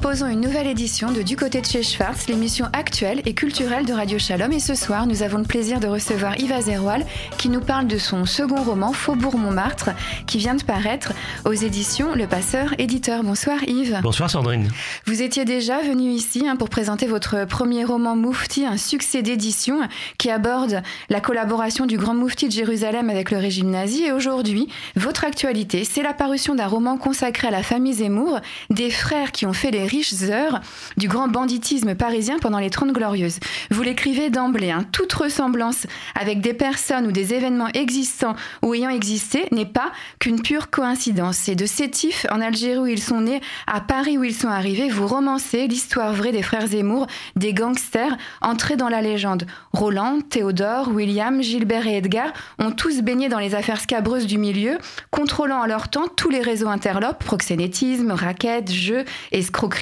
proposons 0.00 0.28
une 0.28 0.40
nouvelle 0.40 0.66
édition 0.66 1.12
de 1.12 1.20
Du 1.20 1.36
côté 1.36 1.60
de 1.60 1.66
chez 1.66 1.82
Schwartz, 1.82 2.26
l'émission 2.26 2.64
actuelle 2.72 3.20
et 3.26 3.34
culturelle 3.34 3.84
de 3.84 3.92
Radio 3.92 4.18
Shalom. 4.18 4.50
Et 4.50 4.58
ce 4.58 4.74
soir, 4.74 5.06
nous 5.06 5.22
avons 5.22 5.36
le 5.36 5.44
plaisir 5.44 5.78
de 5.78 5.88
recevoir 5.88 6.40
Yves 6.40 6.52
Azerwal 6.52 7.04
qui 7.36 7.50
nous 7.50 7.60
parle 7.60 7.86
de 7.86 7.98
son 7.98 8.24
second 8.24 8.62
roman, 8.62 8.94
Faubourg 8.94 9.36
Montmartre, 9.36 9.90
qui 10.26 10.38
vient 10.38 10.54
de 10.54 10.62
paraître 10.62 11.12
aux 11.44 11.52
éditions 11.52 12.14
Le 12.14 12.26
Passeur 12.26 12.74
Éditeur. 12.78 13.22
Bonsoir 13.22 13.62
Yves. 13.64 14.00
Bonsoir 14.02 14.30
Sandrine. 14.30 14.70
Vous 15.04 15.20
étiez 15.20 15.44
déjà 15.44 15.82
venu 15.82 16.08
ici 16.10 16.48
hein, 16.48 16.56
pour 16.56 16.70
présenter 16.70 17.06
votre 17.06 17.44
premier 17.44 17.84
roman 17.84 18.16
Moufti, 18.16 18.64
un 18.64 18.78
succès 18.78 19.20
d'édition 19.20 19.80
qui 20.16 20.30
aborde 20.30 20.82
la 21.10 21.20
collaboration 21.20 21.84
du 21.84 21.98
grand 21.98 22.14
Moufti 22.14 22.46
de 22.46 22.52
Jérusalem 22.52 23.10
avec 23.10 23.30
le 23.30 23.36
régime 23.36 23.68
nazi. 23.68 24.04
Et 24.04 24.12
aujourd'hui, 24.12 24.66
votre 24.96 25.24
actualité, 25.24 25.84
c'est 25.84 26.02
la 26.02 26.14
parution 26.14 26.54
d'un 26.54 26.68
roman 26.68 26.96
consacré 26.96 27.48
à 27.48 27.50
la 27.50 27.62
famille 27.62 27.92
Zemmour, 27.92 28.40
des 28.70 28.90
frères 28.90 29.30
qui 29.32 29.44
ont 29.44 29.52
fait 29.52 29.70
les 29.70 29.89
riches 29.90 30.22
heures 30.22 30.60
du 30.96 31.08
grand 31.08 31.28
banditisme 31.28 31.94
parisien 31.94 32.38
pendant 32.38 32.58
les 32.58 32.70
Trente 32.70 32.92
Glorieuses. 32.92 33.40
Vous 33.70 33.82
l'écrivez 33.82 34.30
d'emblée, 34.30 34.70
hein, 34.70 34.84
toute 34.92 35.12
ressemblance 35.12 35.86
avec 36.14 36.40
des 36.40 36.54
personnes 36.54 37.06
ou 37.06 37.12
des 37.12 37.34
événements 37.34 37.68
existants 37.74 38.36
ou 38.62 38.74
ayant 38.74 38.90
existé 38.90 39.48
n'est 39.50 39.66
pas 39.66 39.90
qu'une 40.20 40.40
pure 40.40 40.70
coïncidence. 40.70 41.36
C'est 41.36 41.56
de 41.56 41.66
Sétif, 41.66 42.26
en 42.30 42.40
Algérie 42.40 42.78
où 42.78 42.86
ils 42.86 43.02
sont 43.02 43.22
nés, 43.22 43.40
à 43.66 43.80
Paris 43.80 44.16
où 44.16 44.24
ils 44.24 44.34
sont 44.34 44.48
arrivés, 44.48 44.88
vous 44.88 45.06
romancez 45.06 45.66
l'histoire 45.66 46.12
vraie 46.14 46.32
des 46.32 46.42
frères 46.42 46.68
Zemmour, 46.68 47.06
des 47.34 47.52
gangsters 47.52 48.16
entrés 48.40 48.76
dans 48.76 48.88
la 48.88 49.02
légende. 49.02 49.46
Roland, 49.72 50.20
Théodore, 50.20 50.88
William, 50.88 51.42
Gilbert 51.42 51.86
et 51.86 51.96
Edgar 51.96 52.32
ont 52.58 52.70
tous 52.70 53.02
baigné 53.02 53.28
dans 53.28 53.38
les 53.38 53.54
affaires 53.56 53.80
scabreuses 53.80 54.26
du 54.26 54.38
milieu, 54.38 54.78
contrôlant 55.10 55.62
en 55.62 55.66
leur 55.66 55.88
temps 55.88 56.06
tous 56.14 56.30
les 56.30 56.42
réseaux 56.42 56.68
interlopes, 56.68 57.24
proxénétisme, 57.24 58.12
raquettes, 58.12 58.70
jeux, 58.70 59.04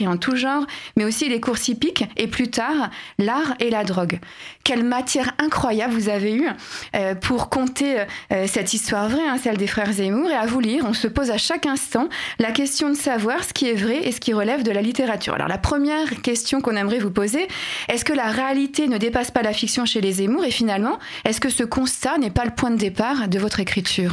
en 0.06 0.16
tout 0.16 0.36
genre, 0.36 0.66
mais 0.96 1.04
aussi 1.04 1.28
les 1.28 1.41
courses 1.41 1.68
hippiques 1.68 2.04
et 2.16 2.27
plus 2.27 2.48
tard 2.48 2.91
l'art 3.18 3.54
et 3.60 3.70
la 3.70 3.84
drogue. 3.84 4.20
Quelle 4.64 4.84
matière 4.84 5.32
incroyable 5.38 5.94
vous 5.94 6.08
avez 6.08 6.34
eue 6.34 6.48
euh, 6.94 7.14
pour 7.14 7.48
conter 7.48 8.00
euh, 8.32 8.46
cette 8.46 8.74
histoire 8.74 9.08
vraie, 9.08 9.27
hein, 9.27 9.38
celle 9.42 9.56
des 9.56 9.66
frères 9.66 9.92
Zemmour, 9.92 10.30
et 10.30 10.34
à 10.34 10.46
vous 10.46 10.60
lire, 10.60 10.84
on 10.86 10.92
se 10.92 11.08
pose 11.08 11.30
à 11.30 11.38
chaque 11.38 11.66
instant 11.66 12.08
la 12.38 12.52
question 12.52 12.90
de 12.90 12.94
savoir 12.94 13.42
ce 13.44 13.52
qui 13.52 13.68
est 13.68 13.74
vrai 13.74 14.06
et 14.06 14.12
ce 14.12 14.20
qui 14.20 14.32
relève 14.32 14.62
de 14.62 14.70
la 14.70 14.82
littérature. 14.82 15.34
Alors 15.34 15.48
la 15.48 15.58
première 15.58 16.22
question 16.22 16.60
qu'on 16.60 16.77
aimerait 16.77 16.98
vous 16.98 17.10
poser, 17.10 17.48
est-ce 17.88 18.05
que 18.05 18.12
la 18.12 18.30
réalité 18.30 18.88
ne 18.88 18.98
dépasse 18.98 19.30
pas 19.30 19.42
la 19.42 19.52
fiction 19.52 19.84
chez 19.86 20.00
les 20.00 20.12
Zemmour? 20.12 20.44
Et 20.44 20.50
finalement, 20.50 20.98
est-ce 21.24 21.40
que 21.40 21.50
ce 21.50 21.64
constat 21.64 22.18
n'est 22.18 22.30
pas 22.30 22.44
le 22.44 22.50
point 22.50 22.70
de 22.70 22.77
départ 22.77 23.28
de 23.28 23.38
votre 23.38 23.60
écriture? 23.60 24.12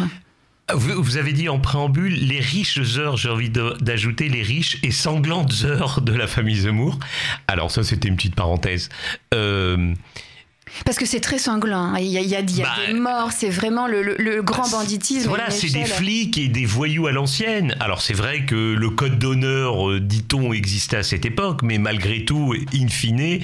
Vous, 0.74 1.18
avez 1.18 1.34
dit 1.34 1.48
en 1.48 1.60
préambule 1.60 2.14
les 2.14 2.40
riches 2.40 2.80
heures, 2.98 3.18
j'ai 3.18 3.30
envie 3.30 3.50
d'ajouter 3.50 4.30
les 4.30 4.42
riches 4.42 4.80
et 4.84 4.92
sanglantes 4.92 5.64
heures 5.64 6.02
de 6.02 6.14
la 6.14 6.28
famille 6.28 6.62
Zemmour. 6.62 7.00
Alors 7.48 7.70
ça, 7.70 7.84
c'était 7.84 8.08
une 8.08 8.16
petite 8.16 8.36
parenthèse. 8.36 8.90
Euh, 9.34 9.94
parce 10.84 10.98
que 10.98 11.06
c'est 11.06 11.20
très 11.20 11.38
sanglant. 11.38 11.94
Hein. 11.94 12.00
Il 12.00 12.08
y 12.08 12.36
a, 12.36 12.42
des 12.42 12.64
bah, 12.64 12.76
morts, 12.94 13.32
c'est 13.32 13.50
vraiment 13.50 13.88
le, 13.88 14.42
grand 14.42 14.68
banditisme. 14.70 15.30
Voilà, 15.30 15.50
c'est 15.50 15.70
des 15.70 15.86
flics 15.86 16.38
et 16.38 16.48
des 16.48 16.66
voyous 16.66 17.08
à 17.08 17.12
l'ancienne. 17.12 17.76
Alors 17.80 18.02
c'est 18.02 18.14
vrai 18.14 18.46
que 18.46 18.74
le 18.74 18.90
code 18.90 19.20
d'honneur, 19.20 19.90
euh, 19.90 20.00
dit-on, 20.00 20.52
existait 20.52 20.98
à 20.98 21.04
cette 21.04 21.26
époque, 21.26 21.62
mais 21.62 21.78
malgré 21.78 22.26
tout, 22.26 22.56
in 22.74 22.88
fine, 22.88 23.40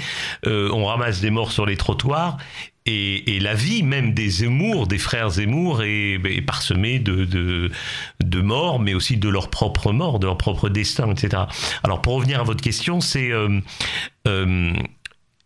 euh, 0.48 0.70
on 0.74 0.86
ramasse 0.86 1.22
des 1.22 1.30
morts 1.30 1.52
sur 1.52 1.66
les 1.66 1.78
trottoirs. 1.78 2.38
Et, 2.86 3.40
la 3.40 3.54
vie 3.54 3.84
même 3.84 4.14
des 4.14 4.30
Zemmour, 4.30 4.88
des 4.88 4.98
frères 4.98 5.30
Zemmour, 5.30 5.84
est, 5.84 6.46
parsemée 6.46 7.00
de, 7.00 7.26
de, 7.26 8.42
morts, 8.42 8.80
mais 8.80 8.94
aussi 8.94 9.18
de 9.18 9.30
leur 9.30 9.50
propre 9.50 9.92
mort, 9.92 10.20
de 10.20 10.26
leur 10.26 10.38
propre 10.38 10.70
destin, 10.70 11.12
etc. 11.12 11.44
Alors 11.84 12.02
pour 12.02 12.16
revenir 12.16 12.40
à 12.40 12.44
votre 12.44 12.62
question, 12.62 13.02
c'est 13.02 13.32
euh, 13.32 13.60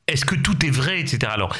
est-ce 0.08 0.26
que 0.26 0.36
tout 0.36 0.66
est 0.66 0.70
vrai, 0.70 1.00
etc. 1.00 1.32
Alors, 1.34 1.56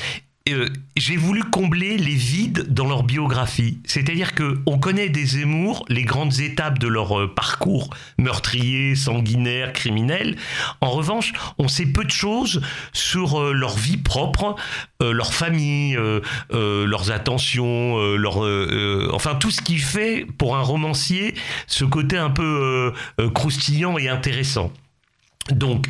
euh, 0.48 0.70
j'ai 0.96 1.18
voulu 1.18 1.44
combler 1.44 1.98
les 1.98 2.14
vides 2.14 2.68
dans 2.72 2.88
leur 2.88 3.02
biographie. 3.02 3.80
C'est-à-dire 3.84 4.36
que 4.36 4.60
on 4.68 4.78
connaît 4.78 5.10
des 5.10 5.26
Zemmour 5.26 5.86
les 5.90 6.04
grandes 6.04 6.40
étapes 6.40 6.78
de 6.78 6.88
leur 6.88 7.20
euh, 7.20 7.34
parcours 7.34 7.90
meurtrier, 8.20 8.94
sanguinaire, 8.94 9.74
criminel. 9.74 10.36
En 10.82 10.92
revanche, 10.92 11.34
on 11.58 11.68
sait 11.68 11.88
peu 11.88 12.04
de 12.04 12.12
choses 12.12 12.62
sur 12.94 13.42
euh, 13.42 13.54
leur 13.54 13.76
vie 13.76 13.98
propre, 13.98 14.56
leur 15.02 15.34
famille, 15.34 15.98
leurs 16.52 17.12
attentions, 17.12 18.16
leur, 18.16 18.38
enfin 19.14 19.36
tout 19.36 19.52
ce 19.52 19.62
qui 19.62 19.78
fait 19.78 20.26
pour 20.38 20.56
un 20.56 20.62
romancier 20.62 21.34
ce 21.68 21.86
côté 21.86 22.18
un 22.18 22.30
peu 22.30 22.94
croustillant 23.34 23.98
et 23.98 24.10
intéressant. 24.10 24.72
Donc 25.52 25.88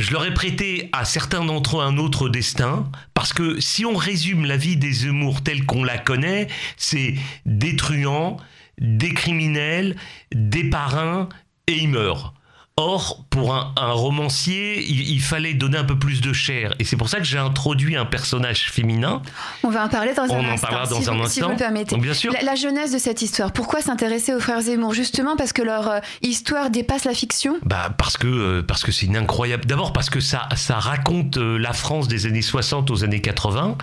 je 0.00 0.12
leur 0.12 0.24
ai 0.24 0.32
prêté 0.32 0.88
à 0.92 1.04
certains 1.04 1.44
d'entre 1.44 1.78
eux 1.78 1.82
un 1.82 1.96
autre 1.98 2.28
destin, 2.28 2.90
parce 3.14 3.32
que 3.32 3.60
si 3.60 3.84
on 3.84 3.96
résume 3.96 4.44
la 4.44 4.56
vie 4.56 4.76
des 4.76 4.92
Zemmour 4.92 5.42
telle 5.42 5.66
qu'on 5.66 5.84
la 5.84 5.98
connaît, 5.98 6.48
c'est 6.76 7.14
des 7.46 7.76
truands, 7.76 8.36
des 8.80 9.12
criminels, 9.12 9.96
des 10.34 10.64
parrains, 10.64 11.28
et 11.66 11.76
ils 11.78 11.88
meurent. 11.88 12.34
Or, 12.80 13.24
pour 13.28 13.56
un, 13.56 13.72
romancier, 13.90 14.84
il, 14.88 15.20
fallait 15.20 15.52
donner 15.52 15.78
un 15.78 15.84
peu 15.84 15.98
plus 15.98 16.20
de 16.20 16.32
chair. 16.32 16.76
Et 16.78 16.84
c'est 16.84 16.94
pour 16.94 17.08
ça 17.08 17.18
que 17.18 17.24
j'ai 17.24 17.36
introduit 17.36 17.96
un 17.96 18.04
personnage 18.04 18.70
féminin. 18.70 19.20
On 19.64 19.68
va 19.68 19.84
en 19.84 19.88
parler 19.88 20.14
dans 20.14 20.22
un 20.22 20.26
instant. 20.26 20.44
On 20.48 20.54
en 20.54 20.58
parlera 20.58 20.86
dans 20.86 21.10
un 21.10 21.20
instant. 21.20 21.26
Si 21.26 21.40
vous 21.40 21.48
me 21.48 21.56
permettez. 21.56 21.96
bien 21.96 22.14
sûr. 22.14 22.32
La, 22.40 22.54
jeunesse 22.54 22.92
de 22.92 22.98
cette 22.98 23.20
histoire, 23.20 23.50
pourquoi 23.50 23.82
s'intéresser 23.82 24.32
aux 24.32 24.38
frères 24.38 24.60
Zemmour? 24.60 24.94
Justement 24.94 25.34
parce 25.34 25.52
que 25.52 25.62
leur 25.62 25.88
euh, 25.88 25.98
histoire 26.22 26.70
dépasse 26.70 27.04
la 27.04 27.14
fiction? 27.14 27.56
Bah, 27.64 27.92
Parce 27.98 28.16
que 28.16 28.28
euh, 28.28 28.62
parce 28.62 28.84
que 28.84 28.92
c'est 28.92 29.06
une 29.06 29.16
incroyable... 29.16 29.66
D'abord 29.66 29.92
parce 29.92 30.08
que 30.08 30.20
ça, 30.20 30.48
ça 30.54 30.78
raconte 30.78 31.36
euh, 31.36 31.58
la 31.58 31.72
France 31.72 32.06
des 32.06 32.26
années 32.26 32.42
60 32.42 32.92
aux 32.92 33.02
années 33.02 33.20
80 33.20 33.76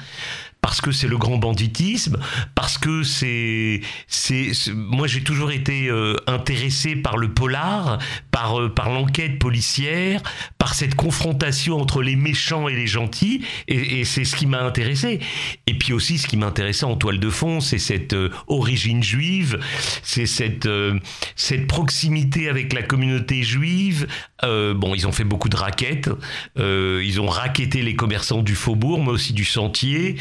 parce 0.65 0.81
que 0.81 0.91
c'est 0.91 1.07
le 1.07 1.19
grand 1.19 1.37
banditisme, 1.37 2.17
parce 2.55 2.79
que 2.79 3.03
c'est, 3.03 3.81
c'est, 4.07 4.51
moi 4.73 5.05
j'ai 5.05 5.21
toujours 5.21 5.51
été 5.51 5.89
euh, 5.89 6.15
intéressé 6.25 6.95
par 6.95 7.17
le 7.17 7.31
polar, 7.31 7.99
par 8.31 8.59
euh, 8.59 8.73
par 8.73 8.89
l'enquête 8.89 9.37
policière, 9.37 10.23
par 10.57 10.73
cette 10.73 10.95
confrontation 10.95 11.79
entre 11.79 12.01
les 12.01 12.15
méchants 12.15 12.67
et 12.67 12.73
les 12.73 12.87
gentils, 12.87 13.45
et, 13.67 14.03
c'est 14.05 14.25
ce 14.25 14.35
qui 14.35 14.47
m'a 14.47 14.63
intéressé. 14.63 15.19
Et 15.67 15.75
puis 15.75 15.93
aussi 15.93 16.17
ce 16.17 16.25
qui 16.25 16.35
m'intéressait 16.35 16.85
en 16.85 16.95
toile 16.95 17.19
de 17.19 17.29
fond, 17.29 17.59
c'est 17.59 17.77
cette 17.77 18.13
euh, 18.13 18.31
origine 18.47 19.03
juive, 19.03 19.59
c'est 20.01 20.25
cette 20.25 20.67
cette 21.35 21.67
proximité 21.67 22.49
avec 22.49 22.73
la 22.73 22.81
communauté 22.81 23.43
juive. 23.43 24.07
bon, 24.41 24.95
ils 24.95 25.05
ont 25.05 25.11
fait 25.11 25.25
beaucoup 25.25 25.49
de 25.49 25.57
raquettes, 25.57 26.09
ils 26.57 27.21
ont 27.21 27.27
raquetté 27.27 27.83
les 27.83 27.95
commerçants 27.95 28.41
du 28.41 28.55
faubourg, 28.55 29.03
mais 29.03 29.11
aussi 29.11 29.33
du 29.33 29.45
sentier 29.45 30.15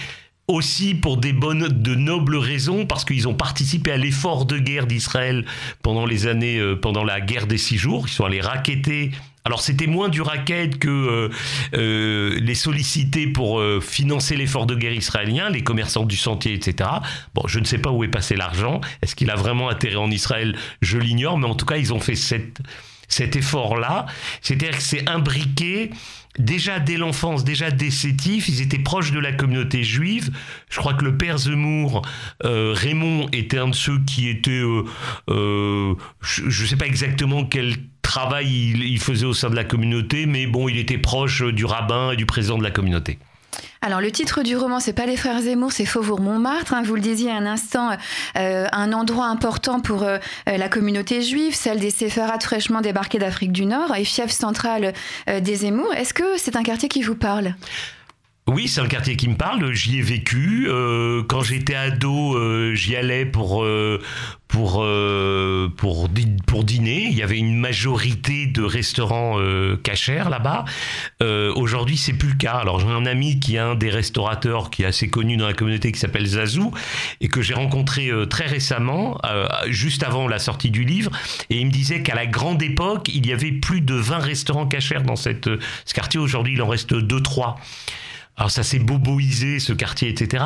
aussi 0.46 0.94
pour 0.94 1.16
des 1.16 1.32
bonnes, 1.32 1.68
de 1.68 1.94
nobles 1.94 2.36
raisons, 2.36 2.86
parce 2.86 3.04
qu'ils 3.04 3.28
ont 3.28 3.34
participé 3.34 3.92
à 3.92 3.96
l'effort 3.96 4.44
de 4.44 4.58
guerre 4.58 4.86
d'Israël 4.86 5.44
pendant 5.82 6.04
les 6.04 6.26
années, 6.26 6.58
euh, 6.58 6.76
pendant 6.76 7.04
la 7.04 7.20
guerre 7.20 7.46
des 7.46 7.58
six 7.58 7.78
jours. 7.78 8.04
Ils 8.06 8.12
sont 8.12 8.24
allés 8.24 8.40
raqueter. 8.40 9.10
Alors 9.46 9.60
c'était 9.60 9.86
moins 9.86 10.08
du 10.08 10.22
racket 10.22 10.78
que 10.78 10.88
euh, 10.88 11.28
euh, 11.74 12.38
les 12.40 12.54
solliciter 12.54 13.26
pour 13.26 13.62
financer 13.82 14.36
l'effort 14.36 14.66
de 14.66 14.74
guerre 14.74 14.94
israélien, 14.94 15.50
les 15.50 15.62
commerçants 15.62 16.06
du 16.06 16.16
sentier, 16.16 16.54
etc. 16.54 16.88
Bon, 17.34 17.46
je 17.46 17.58
ne 17.58 17.64
sais 17.64 17.78
pas 17.78 17.90
où 17.90 18.04
est 18.04 18.08
passé 18.08 18.36
l'argent. 18.36 18.80
Est-ce 19.02 19.14
qu'il 19.14 19.30
a 19.30 19.36
vraiment 19.36 19.68
atterri 19.68 19.96
en 19.96 20.10
Israël? 20.10 20.56
Je 20.80 20.98
l'ignore, 20.98 21.38
mais 21.38 21.46
en 21.46 21.54
tout 21.54 21.66
cas, 21.66 21.76
ils 21.76 21.92
ont 21.92 22.00
fait 22.00 22.14
cette, 22.14 22.60
cet 23.08 23.36
effort-là. 23.36 24.06
C'est-à-dire 24.40 24.76
que 24.76 24.82
c'est 24.82 25.08
imbriqué 25.08 25.90
déjà 26.38 26.80
dès 26.80 26.96
l'enfance, 26.96 27.44
déjà 27.44 27.70
dès 27.70 27.90
Sétif, 27.90 28.48
ils 28.48 28.60
étaient 28.60 28.78
proches 28.78 29.12
de 29.12 29.18
la 29.18 29.32
communauté 29.32 29.82
juive. 29.82 30.30
Je 30.70 30.78
crois 30.78 30.94
que 30.94 31.04
le 31.04 31.16
père 31.16 31.38
Zemmour, 31.38 32.02
euh, 32.44 32.72
Raymond, 32.74 33.28
était 33.32 33.58
un 33.58 33.68
de 33.68 33.74
ceux 33.74 33.98
qui 34.04 34.28
était, 34.28 34.50
euh, 34.50 34.84
euh, 35.30 35.94
je 36.20 36.62
ne 36.62 36.66
sais 36.66 36.76
pas 36.76 36.86
exactement 36.86 37.44
quel 37.44 37.76
travail 38.02 38.70
il, 38.70 39.00
faisait 39.00 39.26
au 39.26 39.34
sein 39.34 39.50
de 39.50 39.56
la 39.56 39.64
communauté, 39.64 40.26
mais 40.26 40.46
bon, 40.46 40.68
il 40.68 40.78
était 40.78 40.98
proche 40.98 41.42
du 41.42 41.64
rabbin 41.64 42.12
et 42.12 42.16
du 42.16 42.26
président 42.26 42.58
de 42.58 42.62
la 42.62 42.70
communauté. 42.70 43.18
Alors 43.82 44.00
le 44.00 44.10
titre 44.10 44.42
du 44.42 44.56
roman, 44.56 44.80
c'est 44.80 44.94
pas 44.94 45.04
les 45.04 45.16
frères 45.16 45.40
Zemmour, 45.40 45.70
c'est 45.70 45.84
Faubourg 45.84 46.20
Montmartre. 46.20 46.72
Hein, 46.72 46.82
vous 46.82 46.94
le 46.94 47.02
disiez 47.02 47.30
un 47.30 47.44
instant, 47.44 47.90
euh, 48.38 48.66
un 48.72 48.92
endroit 48.94 49.26
important 49.26 49.80
pour 49.80 50.04
euh, 50.04 50.16
euh, 50.48 50.56
la 50.56 50.68
communauté 50.68 51.20
juive, 51.20 51.54
celle 51.54 51.80
des 51.80 51.90
séfarades 51.90 52.42
fraîchement 52.42 52.80
débarqués 52.80 53.18
d'Afrique 53.18 53.52
du 53.52 53.66
Nord 53.66 53.94
et 53.94 54.04
fief 54.04 54.30
centrale 54.30 54.94
des 55.26 55.54
Zemmour. 55.54 55.92
Est-ce 55.94 56.14
que 56.14 56.24
c'est 56.38 56.56
un 56.56 56.62
quartier 56.62 56.88
qui 56.88 57.02
vous 57.02 57.14
parle? 57.14 57.54
Oui, 58.46 58.68
c'est 58.68 58.80
un 58.80 58.88
quartier 58.88 59.16
qui 59.16 59.28
me 59.28 59.36
parle. 59.36 59.72
J'y 59.72 59.98
ai 59.98 60.02
vécu. 60.02 60.68
quand 61.28 61.42
j'étais 61.42 61.74
ado, 61.74 62.74
j'y 62.74 62.94
allais 62.96 63.24
pour 63.24 63.66
pour 64.48 64.86
pour 65.76 66.08
pour 66.46 66.64
dîner. 66.64 67.08
Il 67.10 67.16
y 67.16 67.22
avait 67.22 67.38
une 67.38 67.56
majorité 67.56 68.46
de 68.46 68.62
restaurants 68.62 69.38
euh, 69.38 69.76
cachers 69.76 70.28
là-bas. 70.30 70.64
Euh, 71.22 71.52
aujourd'hui, 71.54 71.96
c'est 71.96 72.12
plus 72.12 72.30
le 72.30 72.36
cas. 72.36 72.54
Alors, 72.54 72.80
j'ai 72.80 72.86
un 72.86 73.06
ami 73.06 73.40
qui 73.40 73.56
est 73.56 73.60
un 73.60 73.74
des 73.74 73.90
restaurateurs 73.90 74.70
qui 74.70 74.82
est 74.82 74.86
assez 74.86 75.08
connu 75.08 75.36
dans 75.36 75.46
la 75.46 75.54
communauté 75.54 75.92
qui 75.92 75.98
s'appelle 75.98 76.26
Zazou 76.26 76.72
et 77.20 77.28
que 77.28 77.42
j'ai 77.42 77.54
rencontré 77.54 78.08
euh, 78.08 78.26
très 78.26 78.46
récemment, 78.46 79.18
euh, 79.24 79.46
juste 79.66 80.02
avant 80.02 80.28
la 80.28 80.38
sortie 80.38 80.70
du 80.70 80.84
livre. 80.84 81.10
Et 81.50 81.58
il 81.58 81.66
me 81.66 81.72
disait 81.72 82.02
qu'à 82.02 82.14
la 82.14 82.26
grande 82.26 82.62
époque, 82.62 83.08
il 83.12 83.26
y 83.26 83.32
avait 83.32 83.52
plus 83.52 83.80
de 83.80 83.94
20 83.94 84.18
restaurants 84.18 84.66
cachers 84.66 85.02
dans 85.04 85.16
cette, 85.16 85.48
ce 85.84 85.94
quartier. 85.94 86.20
Aujourd'hui, 86.20 86.54
il 86.54 86.62
en 86.62 86.68
reste 86.68 86.92
2-3. 86.92 87.56
Alors 88.36 88.50
ça 88.50 88.62
s'est 88.62 88.78
boboisé 88.78 89.60
ce 89.60 89.72
quartier, 89.72 90.08
etc. 90.08 90.44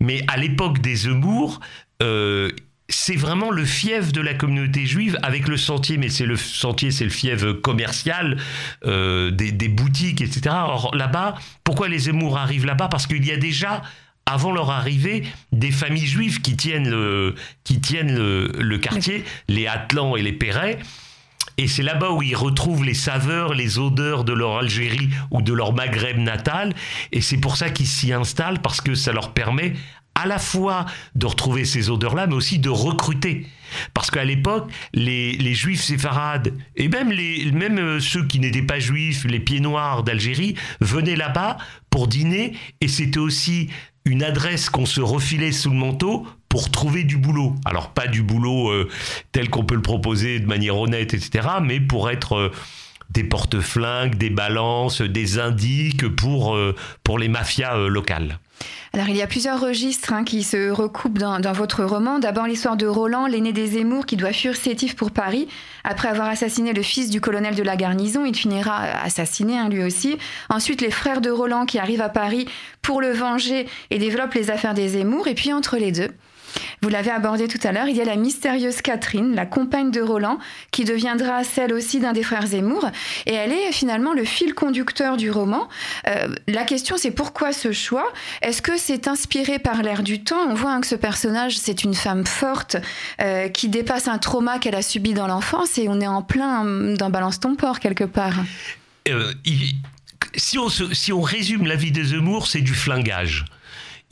Mais 0.00 0.24
à 0.28 0.36
l'époque 0.36 0.80
des 0.80 0.94
Zemmour, 0.94 1.60
euh, 2.02 2.50
c'est 2.88 3.16
vraiment 3.16 3.50
le 3.50 3.64
fief 3.64 4.12
de 4.12 4.20
la 4.20 4.34
communauté 4.34 4.86
juive 4.86 5.18
avec 5.22 5.48
le 5.48 5.56
sentier, 5.56 5.96
mais 5.96 6.10
c'est 6.10 6.26
le 6.26 6.36
sentier, 6.36 6.90
c'est 6.90 7.04
le 7.04 7.10
fief 7.10 7.44
commercial 7.62 8.36
euh, 8.84 9.30
des, 9.30 9.52
des, 9.52 9.68
boutiques, 9.68 10.20
etc. 10.20 10.42
Alors 10.48 10.94
là-bas, 10.94 11.34
pourquoi 11.64 11.88
les 11.88 12.00
Zemmour 12.00 12.36
arrivent 12.36 12.66
là-bas? 12.66 12.88
Parce 12.88 13.06
qu'il 13.06 13.24
y 13.24 13.32
a 13.32 13.36
déjà 13.36 13.82
avant 14.26 14.52
leur 14.52 14.70
arrivée, 14.70 15.24
des 15.52 15.70
familles 15.70 16.06
juives 16.06 16.40
qui 16.40 16.56
tiennent 16.56 16.88
le, 16.88 17.34
qui 17.62 17.80
tiennent 17.80 18.14
le, 18.14 18.52
le 18.58 18.78
quartier, 18.78 19.24
les 19.48 19.66
Atlans 19.66 20.16
et 20.16 20.22
les 20.22 20.32
Perret. 20.32 20.78
Et 21.56 21.68
c'est 21.68 21.82
là-bas 21.82 22.10
où 22.10 22.22
ils 22.22 22.36
retrouvent 22.36 22.84
les 22.84 22.94
saveurs, 22.94 23.54
les 23.54 23.78
odeurs 23.78 24.24
de 24.24 24.32
leur 24.32 24.58
Algérie 24.58 25.10
ou 25.30 25.42
de 25.42 25.52
leur 25.52 25.72
Maghreb 25.72 26.18
natal. 26.18 26.74
Et 27.12 27.20
c'est 27.20 27.38
pour 27.38 27.56
ça 27.56 27.70
qu'ils 27.70 27.86
s'y 27.86 28.12
installent, 28.12 28.60
parce 28.60 28.80
que 28.80 28.94
ça 28.94 29.12
leur 29.12 29.32
permet 29.32 29.74
à 30.14 30.26
la 30.26 30.38
fois 30.38 30.86
de 31.14 31.26
retrouver 31.26 31.64
ces 31.64 31.90
odeurs-là, 31.90 32.26
mais 32.26 32.34
aussi 32.34 32.58
de 32.58 32.68
recruter. 32.68 33.46
Parce 33.92 34.10
qu'à 34.10 34.24
l'époque, 34.24 34.70
les, 34.92 35.54
juifs 35.54 35.82
séfarades, 35.82 36.54
et 36.76 36.88
même, 36.88 37.10
les, 37.10 37.50
même 37.50 37.78
euh, 37.78 38.00
ceux 38.00 38.24
qui 38.24 38.38
n'étaient 38.38 38.62
pas 38.62 38.78
juifs, 38.78 39.24
les 39.24 39.40
pieds 39.40 39.60
noirs 39.60 40.04
d'Algérie, 40.04 40.54
venaient 40.80 41.16
là-bas 41.16 41.58
pour 41.90 42.06
dîner, 42.06 42.52
et 42.80 42.88
c'était 42.88 43.18
aussi 43.18 43.70
une 44.04 44.22
adresse 44.22 44.70
qu'on 44.70 44.86
se 44.86 45.00
refilait 45.00 45.52
sous 45.52 45.70
le 45.70 45.76
manteau 45.76 46.26
pour 46.54 46.70
trouver 46.70 47.02
du 47.02 47.16
boulot. 47.16 47.56
Alors 47.64 47.90
pas 47.90 48.06
du 48.06 48.22
boulot 48.22 48.70
euh, 48.70 48.88
tel 49.32 49.50
qu'on 49.50 49.64
peut 49.64 49.74
le 49.74 49.82
proposer 49.82 50.38
de 50.38 50.46
manière 50.46 50.78
honnête, 50.78 51.12
etc., 51.12 51.48
mais 51.60 51.80
pour 51.80 52.10
être... 52.10 52.36
Euh, 52.36 52.52
des 53.10 53.22
porte-flingues, 53.22 54.16
des 54.16 54.30
balances, 54.30 55.02
des 55.02 55.38
indiques 55.38 56.08
pour, 56.16 56.56
euh, 56.56 56.74
pour 57.04 57.18
les 57.18 57.28
mafias 57.28 57.76
locales. 57.86 58.38
Alors 58.92 59.08
il 59.08 59.16
y 59.16 59.22
a 59.22 59.26
plusieurs 59.26 59.60
registres 59.60 60.12
hein, 60.12 60.24
qui 60.24 60.42
se 60.42 60.70
recoupent 60.70 61.18
dans, 61.18 61.38
dans 61.38 61.52
votre 61.52 61.84
roman. 61.84 62.18
D'abord 62.18 62.46
l'histoire 62.46 62.76
de 62.76 62.86
Roland, 62.86 63.26
l'aîné 63.26 63.52
des 63.52 63.68
Zemmour, 63.68 64.06
qui 64.06 64.16
doit 64.16 64.32
fuir 64.32 64.56
Sétif 64.56 64.96
pour 64.96 65.10
Paris. 65.10 65.48
Après 65.84 66.08
avoir 66.08 66.28
assassiné 66.28 66.72
le 66.72 66.82
fils 66.82 67.10
du 67.10 67.20
colonel 67.20 67.54
de 67.54 67.62
la 67.62 67.76
garnison, 67.76 68.24
il 68.24 68.34
finira 68.34 68.82
assassiné 68.82 69.58
hein, 69.58 69.68
lui 69.68 69.84
aussi. 69.84 70.16
Ensuite 70.48 70.80
les 70.80 70.90
frères 70.90 71.20
de 71.20 71.30
Roland 71.30 71.66
qui 71.66 71.78
arrivent 71.78 72.02
à 72.02 72.08
Paris 72.08 72.46
pour 72.82 73.00
le 73.00 73.12
venger 73.12 73.66
et 73.90 73.98
développent 73.98 74.34
les 74.34 74.50
affaires 74.50 74.74
des 74.74 74.88
Zemmour. 74.88 75.28
Et 75.28 75.34
puis 75.34 75.52
entre 75.52 75.76
les 75.76 75.92
deux, 75.92 76.10
vous 76.82 76.88
l'avez 76.88 77.10
abordé 77.10 77.48
tout 77.48 77.58
à 77.66 77.72
l'heure, 77.72 77.88
il 77.88 77.96
y 77.96 78.00
a 78.00 78.04
la 78.04 78.16
mystérieuse 78.16 78.82
Catherine, 78.82 79.34
la 79.34 79.46
compagne 79.46 79.90
de 79.90 80.00
Roland, 80.00 80.38
qui 80.70 80.84
deviendra 80.84 81.44
celle 81.44 81.72
aussi 81.72 82.00
d'un 82.00 82.12
des 82.12 82.22
frères 82.22 82.46
Zemmour, 82.46 82.88
et 83.26 83.34
elle 83.34 83.52
est 83.52 83.72
finalement 83.72 84.12
le 84.12 84.24
fil 84.24 84.54
conducteur 84.54 85.16
du 85.16 85.30
roman. 85.30 85.68
Euh, 86.06 86.28
la 86.46 86.64
question 86.64 86.96
c'est 86.96 87.10
pourquoi 87.10 87.52
ce 87.52 87.72
choix? 87.72 88.12
Est-ce 88.42 88.62
que 88.62 88.76
c'est 88.76 89.08
inspiré 89.08 89.58
par 89.58 89.82
l'air 89.82 90.02
du 90.02 90.22
temps? 90.22 90.46
On 90.48 90.54
voit 90.54 90.72
hein, 90.72 90.80
que 90.80 90.86
ce 90.86 90.94
personnage, 90.94 91.56
c'est 91.58 91.84
une 91.84 91.94
femme 91.94 92.26
forte 92.26 92.76
euh, 93.20 93.48
qui 93.48 93.68
dépasse 93.68 94.08
un 94.08 94.18
trauma 94.18 94.58
qu'elle 94.58 94.74
a 94.74 94.82
subi 94.82 95.14
dans 95.14 95.26
l'enfance, 95.26 95.78
et 95.78 95.88
on 95.88 96.00
est 96.00 96.06
en 96.06 96.22
plein 96.22 96.64
dans 96.96 97.10
Balance 97.10 97.40
ton 97.40 97.56
port 97.56 97.80
quelque 97.80 98.04
part. 98.04 98.34
Euh, 99.08 99.32
si, 100.36 100.58
on 100.58 100.68
si 100.68 101.12
on 101.12 101.20
résume 101.20 101.66
la 101.66 101.76
vie 101.76 101.92
de 101.92 102.02
Zemmour, 102.02 102.46
c'est 102.46 102.60
du 102.60 102.74
flingage 102.74 103.44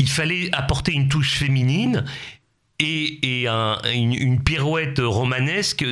il 0.02 0.08
fallait 0.08 0.50
apporter 0.52 0.92
une 0.92 1.08
touche 1.08 1.38
féminine 1.38 2.04
et, 2.82 3.42
et 3.42 3.48
un, 3.48 3.78
une, 3.94 4.42
pirouette 4.42 5.00
romanesque 5.00 5.84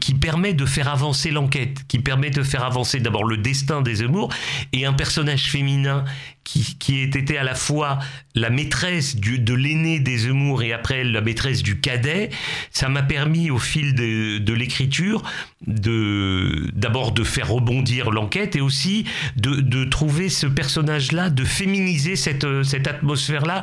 qui 0.00 0.14
permet 0.14 0.52
de 0.52 0.66
faire 0.66 0.88
avancer 0.88 1.30
l'enquête, 1.30 1.86
qui 1.88 1.98
permet 1.98 2.30
de 2.30 2.42
faire 2.42 2.62
avancer 2.62 3.00
d'abord 3.00 3.24
le 3.24 3.38
destin 3.38 3.80
des 3.80 3.96
Zemmour 3.96 4.32
et 4.72 4.84
un 4.84 4.92
personnage 4.92 5.50
féminin 5.50 6.04
qui, 6.44 6.76
qui 6.78 7.00
était 7.00 7.38
à 7.38 7.42
la 7.42 7.54
fois 7.54 7.98
la 8.34 8.50
maîtresse 8.50 9.16
de 9.16 9.54
l'aîné 9.54 9.98
des 9.98 10.18
Zemmour 10.18 10.62
et 10.62 10.72
après 10.72 11.04
la 11.04 11.20
maîtresse 11.20 11.62
du 11.62 11.80
cadet. 11.80 12.30
Ça 12.70 12.88
m'a 12.88 13.02
permis 13.02 13.50
au 13.50 13.58
fil 13.58 13.94
de, 13.94 14.52
l'écriture 14.52 15.22
de 15.66 16.70
d'abord 16.74 17.12
de 17.12 17.24
faire 17.24 17.48
rebondir 17.48 18.10
l'enquête 18.10 18.56
et 18.56 18.60
aussi 18.60 19.06
de, 19.36 19.84
trouver 19.84 20.28
ce 20.28 20.46
personnage-là, 20.46 21.30
de 21.30 21.44
féminiser 21.44 22.16
cette, 22.16 22.46
cette 22.62 22.86
atmosphère-là 22.86 23.62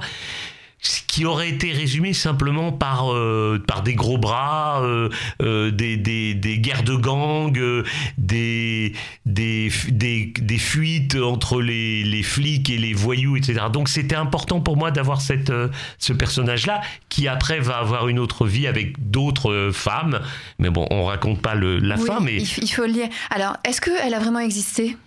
qui 1.07 1.25
aurait 1.25 1.50
été 1.50 1.71
résumé 1.71 2.13
simplement 2.13 2.71
par, 2.71 3.13
euh, 3.13 3.62
par 3.68 3.83
des 3.83 3.94
gros 3.94 4.18
bras, 4.18 4.81
euh, 4.83 5.09
euh, 5.41 5.71
des, 5.71 5.95
des, 5.95 6.33
des, 6.33 6.57
guerres 6.57 6.83
de 6.83 6.95
gangs, 6.95 7.83
des, 8.18 8.94
des, 9.25 9.71
des, 9.89 10.57
fuites 10.57 11.15
entre 11.15 11.62
les, 11.62 12.03
les, 12.03 12.24
flics 12.24 12.69
et 12.69 12.77
les 12.77 12.94
voyous, 12.94 13.38
etc. 13.38 13.65
Donc 13.71 13.89
c'était 13.89 14.15
important 14.15 14.59
pour 14.59 14.75
moi 14.75 14.91
d'avoir 14.91 15.21
cette, 15.21 15.53
ce 16.00 16.13
personnage-là, 16.13 16.81
qui 17.09 17.27
après 17.27 17.59
va 17.59 17.77
avoir 17.77 18.07
une 18.07 18.19
autre 18.19 18.45
vie 18.45 18.68
avec 18.68 19.09
d'autres 19.09 19.69
femmes. 19.71 20.19
Mais 20.59 20.69
bon, 20.69 20.88
on 20.89 21.06
raconte 21.06 21.41
pas 21.41 21.56
le, 21.56 21.79
la 21.79 21.95
oui, 21.95 22.07
fin, 22.07 22.19
mais... 22.19 22.38
Il 22.38 22.68
faut 22.68 22.86
le 22.86 22.94
lire. 22.94 23.09
Alors, 23.29 23.57
est-ce 23.65 23.81
qu'elle 23.81 24.13
a 24.13 24.19
vraiment 24.19 24.39
existé? 24.39 24.97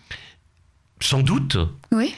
Sans 1.00 1.20
doute. 1.20 1.58
Oui 1.92 2.14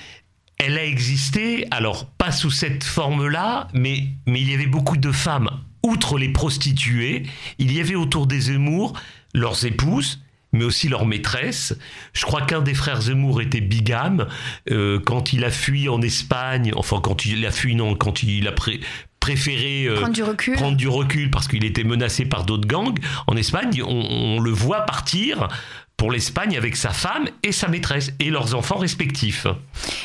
elle 0.58 0.76
a 0.76 0.84
existé, 0.84 1.66
alors 1.70 2.06
pas 2.06 2.32
sous 2.32 2.50
cette 2.50 2.84
forme-là, 2.84 3.68
mais, 3.74 4.04
mais 4.26 4.40
il 4.40 4.50
y 4.50 4.54
avait 4.54 4.66
beaucoup 4.66 4.96
de 4.96 5.12
femmes. 5.12 5.50
Outre 5.84 6.18
les 6.18 6.30
prostituées, 6.30 7.22
il 7.58 7.72
y 7.72 7.80
avait 7.80 7.94
autour 7.94 8.26
des 8.26 8.40
Zemmour 8.40 8.94
leurs 9.34 9.64
épouses, 9.64 10.20
mais 10.52 10.64
aussi 10.64 10.88
leurs 10.88 11.06
maîtresses. 11.06 11.76
Je 12.12 12.24
crois 12.24 12.42
qu'un 12.42 12.60
des 12.60 12.74
frères 12.74 13.02
Zemmour 13.02 13.40
était 13.40 13.60
bigame. 13.60 14.26
Euh, 14.70 14.98
quand 14.98 15.32
il 15.32 15.44
a 15.44 15.50
fui 15.50 15.88
en 15.88 16.02
Espagne, 16.02 16.72
enfin 16.74 17.00
quand 17.00 17.24
il 17.24 17.46
a 17.46 17.52
fui, 17.52 17.76
non, 17.76 17.94
quand 17.94 18.22
il 18.22 18.48
a 18.48 18.52
pré 18.52 18.80
préféré 19.20 19.84
euh, 19.86 19.96
prendre, 19.96 20.12
du 20.12 20.22
recul. 20.22 20.54
prendre 20.54 20.76
du 20.76 20.88
recul 20.88 21.30
parce 21.30 21.48
qu'il 21.48 21.64
était 21.64 21.84
menacé 21.84 22.24
par 22.24 22.44
d'autres 22.44 22.66
gangs 22.68 22.98
en 23.26 23.36
Espagne, 23.36 23.82
on, 23.82 23.88
on 23.90 24.40
le 24.40 24.50
voit 24.50 24.82
partir 24.82 25.48
pour 25.98 26.10
l'Espagne 26.12 26.56
avec 26.56 26.76
sa 26.76 26.90
femme 26.90 27.28
et 27.42 27.52
sa 27.52 27.68
maîtresse 27.68 28.12
et 28.20 28.30
leurs 28.30 28.54
enfants 28.54 28.78
respectifs. 28.78 29.46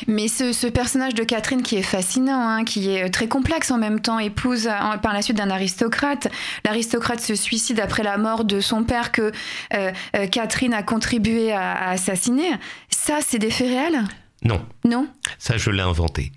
Mais 0.06 0.28
ce, 0.28 0.52
ce 0.52 0.66
personnage 0.66 1.14
de 1.14 1.22
Catherine 1.22 1.62
qui 1.62 1.76
est 1.76 1.82
fascinant, 1.82 2.46
hein, 2.46 2.64
qui 2.64 2.90
est 2.90 3.08
très 3.08 3.28
complexe 3.28 3.70
en 3.70 3.78
même 3.78 4.00
temps, 4.00 4.18
épouse 4.18 4.68
en, 4.68 4.98
par 4.98 5.14
la 5.14 5.22
suite 5.22 5.36
d'un 5.36 5.50
aristocrate. 5.50 6.28
L'aristocrate 6.64 7.20
se 7.20 7.36
suicide 7.36 7.80
après 7.80 8.02
la 8.02 8.18
mort 8.18 8.44
de 8.44 8.60
son 8.60 8.82
père 8.82 9.12
que 9.12 9.32
euh, 9.72 9.92
euh, 10.16 10.26
Catherine 10.26 10.74
a 10.74 10.82
contribué 10.82 11.52
à, 11.52 11.72
à 11.72 11.90
assassiner. 11.92 12.50
Ça, 12.90 13.20
c'est 13.26 13.38
des 13.38 13.50
faits 13.50 13.68
réels? 13.68 14.04
Non. 14.42 14.66
Non? 14.84 15.06
Ça, 15.38 15.56
je 15.56 15.70
l'ai 15.70 15.82
inventé. 15.82 16.32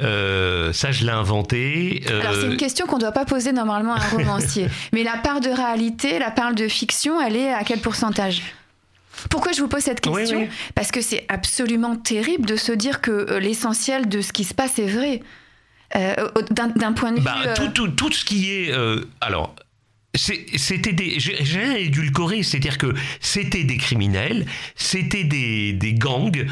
Euh, 0.00 0.72
ça, 0.72 0.90
je 0.90 1.06
l'ai 1.06 1.12
inventé. 1.12 2.02
Euh... 2.10 2.20
Alors, 2.20 2.34
c'est 2.34 2.46
une 2.46 2.56
question 2.56 2.86
qu'on 2.86 2.96
ne 2.96 3.02
doit 3.02 3.12
pas 3.12 3.24
poser 3.24 3.52
normalement 3.52 3.94
à 3.94 4.00
un 4.00 4.08
romancier. 4.16 4.68
Mais 4.92 5.04
la 5.04 5.16
part 5.16 5.40
de 5.40 5.48
réalité, 5.48 6.18
la 6.18 6.32
part 6.32 6.54
de 6.54 6.66
fiction, 6.66 7.20
elle 7.20 7.36
est 7.36 7.52
à 7.52 7.62
quel 7.62 7.78
pourcentage? 7.78 8.42
Pourquoi 9.30 9.52
je 9.52 9.60
vous 9.60 9.68
pose 9.68 9.82
cette 9.82 10.00
question 10.00 10.38
oui, 10.38 10.44
oui. 10.44 10.56
Parce 10.74 10.90
que 10.90 11.00
c'est 11.00 11.24
absolument 11.28 11.96
terrible 11.96 12.46
de 12.46 12.56
se 12.56 12.72
dire 12.72 13.00
que 13.00 13.10
euh, 13.10 13.40
l'essentiel 13.40 14.08
de 14.08 14.20
ce 14.20 14.32
qui 14.32 14.44
se 14.44 14.54
passe 14.54 14.78
est 14.78 14.88
vrai. 14.88 15.22
Euh, 15.94 16.14
D'un 16.50 16.92
point 16.92 17.12
de 17.12 17.20
bah, 17.20 17.36
vue. 17.46 17.54
Tout, 17.54 17.68
tout, 17.68 17.88
tout, 17.88 18.12
ce 18.12 18.24
qui 18.24 18.50
est. 18.52 18.72
Euh, 18.72 19.04
alors. 19.20 19.54
C'était 20.18 20.94
des. 20.94 21.20
J'ai 21.20 21.34
rien 21.34 21.74
édulcoré, 21.74 22.42
c'est-à-dire 22.42 22.78
que 22.78 22.94
c'était 23.20 23.64
des 23.64 23.76
criminels, 23.76 24.46
c'était 24.74 25.24
des, 25.24 25.74
des 25.74 25.92
gangs, 25.92 26.46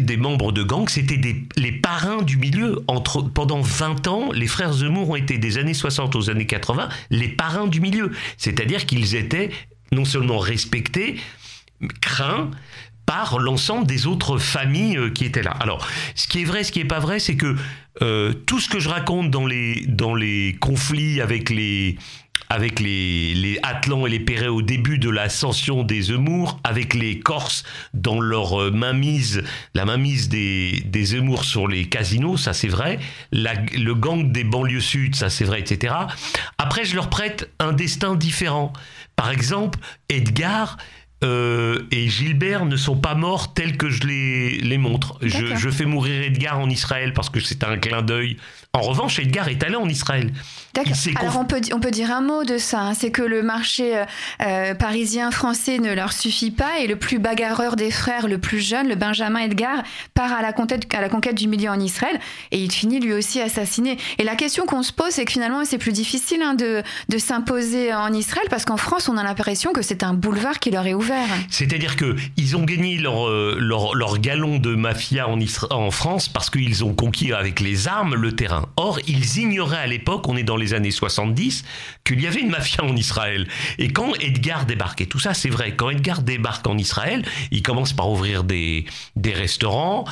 des 0.00 0.16
membres 0.16 0.52
de 0.52 0.62
gangs, 0.62 0.88
c'était 0.88 1.20
les 1.56 1.72
parrains 1.72 2.22
du 2.22 2.38
milieu. 2.38 2.82
Entre, 2.88 3.20
pendant 3.20 3.60
20 3.60 4.08
ans, 4.08 4.32
les 4.32 4.46
frères 4.46 4.72
Zemmour 4.72 5.10
ont 5.10 5.16
été 5.16 5.36
des 5.36 5.58
années 5.58 5.74
60 5.74 6.16
aux 6.16 6.30
années 6.30 6.46
80 6.46 6.88
les 7.10 7.28
parrains 7.28 7.66
du 7.66 7.82
milieu. 7.82 8.10
C'est-à-dire 8.38 8.86
qu'ils 8.86 9.16
étaient 9.16 9.50
non 9.92 10.06
seulement 10.06 10.38
respectés, 10.38 11.16
craint 12.00 12.50
par 13.06 13.38
l'ensemble 13.38 13.86
des 13.86 14.06
autres 14.06 14.38
familles 14.38 14.96
euh, 14.96 15.10
qui 15.10 15.24
étaient 15.24 15.42
là. 15.42 15.54
Alors, 15.60 15.86
ce 16.14 16.26
qui 16.26 16.42
est 16.42 16.44
vrai, 16.44 16.64
ce 16.64 16.72
qui 16.72 16.80
est 16.80 16.86
pas 16.86 17.00
vrai, 17.00 17.18
c'est 17.18 17.36
que 17.36 17.56
euh, 18.02 18.32
tout 18.32 18.60
ce 18.60 18.68
que 18.68 18.80
je 18.80 18.88
raconte 18.88 19.30
dans 19.30 19.46
les, 19.46 19.84
dans 19.86 20.14
les 20.14 20.56
conflits 20.58 21.20
avec 21.20 21.50
les, 21.50 21.98
avec 22.48 22.80
les, 22.80 23.34
les 23.34 23.58
Atlans 23.62 24.06
et 24.06 24.10
les 24.10 24.20
Perrets 24.20 24.48
au 24.48 24.62
début 24.62 24.98
de 24.98 25.10
l'ascension 25.10 25.82
des 25.82 26.02
Zemmour, 26.02 26.58
avec 26.64 26.94
les 26.94 27.20
Corses 27.20 27.62
dans 27.92 28.20
leur 28.20 28.60
euh, 28.60 28.70
mainmise, 28.70 29.42
la 29.74 29.84
mainmise 29.84 30.28
des, 30.28 30.82
des 30.86 31.04
sur 31.42 31.68
les 31.68 31.88
casinos, 31.88 32.36
ça 32.36 32.52
c'est 32.52 32.68
vrai, 32.68 32.98
le 33.32 33.92
gang 33.92 34.32
des 34.32 34.44
banlieues 34.44 34.80
sud, 34.80 35.14
ça 35.14 35.30
c'est 35.30 35.44
vrai, 35.44 35.60
etc. 35.60 35.94
Après, 36.58 36.84
je 36.84 36.96
leur 36.96 37.10
prête 37.10 37.50
un 37.60 37.72
destin 37.72 38.14
différent 38.14 38.72
par 39.16 39.30
exemple, 39.30 39.78
Edgar 40.08 40.76
euh, 41.22 41.80
et 41.90 42.08
Gilbert 42.08 42.66
ne 42.66 42.76
sont 42.76 42.96
pas 42.96 43.14
morts 43.14 43.54
tels 43.54 43.76
que 43.76 43.88
je 43.88 44.06
les, 44.06 44.58
les 44.58 44.78
montre. 44.78 45.16
Je, 45.22 45.54
je, 45.56 45.70
fais 45.70 45.84
mourir 45.84 46.22
Edgar 46.22 46.58
en 46.58 46.68
Israël 46.68 47.12
parce 47.14 47.30
que 47.30 47.40
c'est 47.40 47.64
un 47.64 47.78
clin 47.78 48.02
d'œil. 48.02 48.36
En 48.74 48.80
revanche, 48.80 49.20
Edgar 49.20 49.48
est 49.48 49.62
allé 49.62 49.76
en 49.76 49.88
Israël. 49.88 50.32
D'accord. 50.74 50.92
Alors 51.20 51.38
on 51.38 51.44
peut, 51.44 51.60
on 51.72 51.78
peut 51.78 51.92
dire 51.92 52.10
un 52.10 52.20
mot 52.20 52.42
de 52.42 52.58
ça. 52.58 52.80
Hein. 52.80 52.94
C'est 52.94 53.12
que 53.12 53.22
le 53.22 53.42
marché 53.42 53.96
euh, 53.96 54.04
euh, 54.42 54.74
parisien 54.74 55.30
français 55.30 55.78
ne 55.78 55.94
leur 55.94 56.12
suffit 56.12 56.50
pas 56.50 56.80
et 56.80 56.88
le 56.88 56.96
plus 56.96 57.20
bagarreur 57.20 57.76
des 57.76 57.92
frères, 57.92 58.26
le 58.26 58.38
plus 58.38 58.58
jeune, 58.58 58.88
le 58.88 58.96
Benjamin 58.96 59.38
Edgar, 59.38 59.84
part 60.14 60.32
à 60.32 60.42
la 60.42 60.52
conquête, 60.52 60.92
à 60.92 61.00
la 61.00 61.08
conquête 61.08 61.36
du 61.36 61.46
milieu 61.46 61.70
en 61.70 61.78
Israël 61.78 62.18
et 62.50 62.58
il 62.58 62.72
finit 62.72 62.98
lui 62.98 63.12
aussi 63.12 63.40
assassiné. 63.40 63.96
Et 64.18 64.24
la 64.24 64.34
question 64.34 64.66
qu'on 64.66 64.82
se 64.82 64.92
pose, 64.92 65.10
c'est 65.10 65.24
que 65.24 65.32
finalement 65.32 65.64
c'est 65.64 65.78
plus 65.78 65.92
difficile 65.92 66.42
hein, 66.42 66.54
de, 66.54 66.82
de 67.08 67.18
s'imposer 67.18 67.94
en 67.94 68.12
Israël 68.12 68.48
parce 68.50 68.64
qu'en 68.64 68.76
France, 68.76 69.08
on 69.08 69.16
a 69.16 69.22
l'impression 69.22 69.72
que 69.72 69.82
c'est 69.82 70.02
un 70.02 70.12
boulevard 70.12 70.58
qui 70.58 70.72
leur 70.72 70.86
est 70.86 70.94
ouvert. 70.94 71.03
C'est-à-dire 71.50 71.96
que 71.96 72.16
ils 72.36 72.56
ont 72.56 72.64
gagné 72.64 72.98
leur, 72.98 73.28
euh, 73.28 73.56
leur, 73.60 74.18
galon 74.18 74.58
de 74.58 74.74
mafia 74.74 75.28
en, 75.28 75.38
en 75.70 75.90
France 75.90 76.28
parce 76.28 76.50
qu'ils 76.50 76.84
ont 76.84 76.94
conquis 76.94 77.32
avec 77.32 77.60
les 77.60 77.88
armes 77.88 78.14
le 78.14 78.32
terrain. 78.34 78.68
Or, 78.76 78.98
ils 79.06 79.38
ignoraient 79.38 79.78
à 79.78 79.86
l'époque, 79.86 80.28
on 80.28 80.36
est 80.36 80.42
dans 80.42 80.56
les 80.56 80.74
années 80.74 80.90
70, 80.90 81.64
qu'il 82.04 82.20
y 82.20 82.26
avait 82.26 82.40
une 82.40 82.50
mafia 82.50 82.84
en 82.84 82.96
Israël. 82.96 83.48
Et 83.78 83.88
quand 83.88 84.14
Edgar 84.20 84.66
débarque, 84.66 85.00
et 85.00 85.06
tout 85.06 85.18
ça 85.18 85.34
c'est 85.34 85.50
vrai, 85.50 85.74
quand 85.76 85.90
Edgar 85.90 86.22
débarque 86.22 86.66
en 86.66 86.78
Israël, 86.78 87.24
il 87.50 87.62
commence 87.62 87.92
par 87.92 88.10
ouvrir 88.10 88.44
des, 88.44 88.86
des 89.16 89.32
restaurants, 89.32 90.04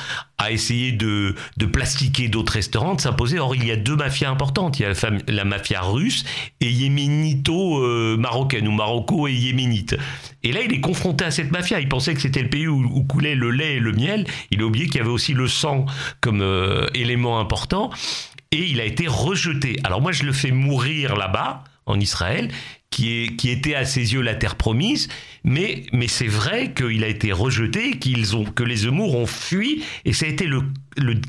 à 0.43 0.51
essayer 0.51 0.91
de, 0.91 1.35
de 1.57 1.65
plastiquer 1.65 2.27
d'autres 2.27 2.53
restaurants, 2.53 2.95
de 2.95 3.01
s'imposer. 3.01 3.39
Or, 3.39 3.55
il 3.55 3.65
y 3.65 3.71
a 3.71 3.75
deux 3.75 3.95
mafias 3.95 4.29
importantes. 4.29 4.79
Il 4.79 4.83
y 4.83 4.85
a 4.85 4.93
la, 5.27 5.45
mafia 5.45 5.81
russe 5.81 6.25
et 6.59 6.69
yéménito-marocaine, 6.69 8.67
ou 8.67 8.71
maroco 8.71 9.27
et 9.27 9.33
yéménite. 9.33 9.95
Et 10.43 10.51
là, 10.51 10.61
il 10.61 10.73
est 10.73 10.81
confronté 10.81 11.25
à 11.25 11.31
cette 11.31 11.51
mafia. 11.51 11.79
Il 11.79 11.87
pensait 11.89 12.13
que 12.13 12.21
c'était 12.21 12.41
le 12.41 12.49
pays 12.49 12.67
où, 12.67 13.03
coulait 13.03 13.35
le 13.35 13.51
lait 13.51 13.75
et 13.75 13.79
le 13.79 13.93
miel. 13.93 14.25
Il 14.51 14.61
a 14.61 14.65
oublié 14.65 14.87
qu'il 14.87 14.97
y 14.97 14.99
avait 14.99 15.09
aussi 15.09 15.33
le 15.33 15.47
sang 15.47 15.85
comme 16.21 16.41
euh, 16.41 16.87
élément 16.93 17.39
important. 17.39 17.89
Et 18.51 18.67
il 18.69 18.79
a 18.81 18.85
été 18.85 19.07
rejeté. 19.07 19.77
Alors 19.83 20.01
moi, 20.01 20.11
je 20.11 20.23
le 20.23 20.33
fais 20.33 20.51
mourir 20.51 21.15
là-bas, 21.15 21.63
en 21.85 21.99
Israël, 21.99 22.49
qui, 22.93 23.49
était 23.49 23.75
à 23.75 23.85
ses 23.85 24.13
yeux 24.13 24.21
la 24.21 24.35
terre 24.35 24.55
promise, 24.55 25.07
mais, 25.43 25.85
c'est 26.07 26.27
vrai 26.27 26.73
qu'il 26.73 27.03
a 27.03 27.07
été 27.07 27.31
rejeté, 27.31 27.97
qu'ils 27.97 28.35
ont, 28.35 28.45
que 28.45 28.63
les 28.63 28.77
Zemmour 28.77 29.15
ont 29.15 29.25
fui, 29.25 29.83
et 30.05 30.13
ça 30.13 30.25
a 30.25 30.29
été 30.29 30.45
le, 30.45 30.61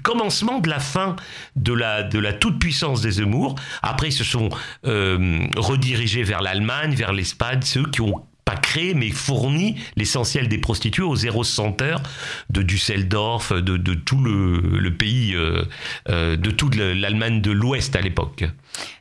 commencement 0.03 0.61
de 0.61 0.69
la 0.69 0.79
fin 0.79 1.17
de 1.57 1.73
la, 1.73 2.33
toute-puissance 2.33 3.01
des 3.01 3.13
Zemmour. 3.13 3.55
Après, 3.83 4.09
ils 4.09 4.13
se 4.13 4.25
sont 4.25 4.51
euh, 4.87 5.41
redirigés 5.57 6.23
vers 6.23 6.43
l'Allemagne, 6.43 6.95
vers 6.95 7.13
l'Espagne, 7.13 7.61
ceux 7.63 7.87
qui 7.87 8.03
ont 8.03 8.23
pas 8.45 8.57
créé, 8.57 8.93
mais 8.93 9.11
fourni 9.11 9.77
l'essentiel 9.97 10.49
des 10.49 10.59
prostituées 10.59 11.03
aux 11.03 11.17
zéro 11.17 11.45
heures 11.81 12.03
de 12.51 12.63
Düsseldorf, 12.63 13.55
de, 13.55 13.95
tout 13.95 14.23
le, 14.23 14.61
le 14.61 14.95
pays, 14.95 15.35
euh, 15.35 15.65
euh, 16.11 16.37
de 16.37 16.51
toute 16.51 16.77
l'Allemagne 16.77 17.41
de 17.41 17.51
l'Ouest 17.51 17.97
à 17.97 18.03
l'époque. 18.03 18.45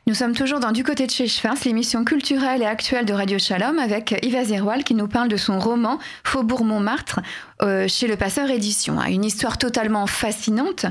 Nous 0.06 0.14
sommes 0.14 0.34
toujours 0.34 0.60
dans 0.60 0.72
Du 0.72 0.84
côté 0.84 1.06
de 1.06 1.10
chez 1.10 1.26
Schwarz, 1.26 1.64
l'émission 1.64 2.04
culturelle 2.04 2.60
et 2.60 2.66
actuelle 2.66 3.06
de 3.06 3.14
Radio 3.14 3.38
Shalom, 3.38 3.78
avec 3.78 4.14
Yves 4.22 4.44
Zerwal 4.44 4.84
qui 4.84 4.94
nous 4.94 5.08
parle 5.08 5.28
de 5.28 5.38
son 5.38 5.58
roman 5.58 5.98
Faubourg 6.24 6.64
Montmartre 6.64 7.20
euh, 7.62 7.88
chez 7.88 8.06
Le 8.06 8.16
Passeur 8.16 8.50
Édition. 8.50 8.98
Ah, 9.00 9.08
une 9.08 9.24
histoire 9.24 9.56
totalement 9.56 10.06
fascinante. 10.06 10.84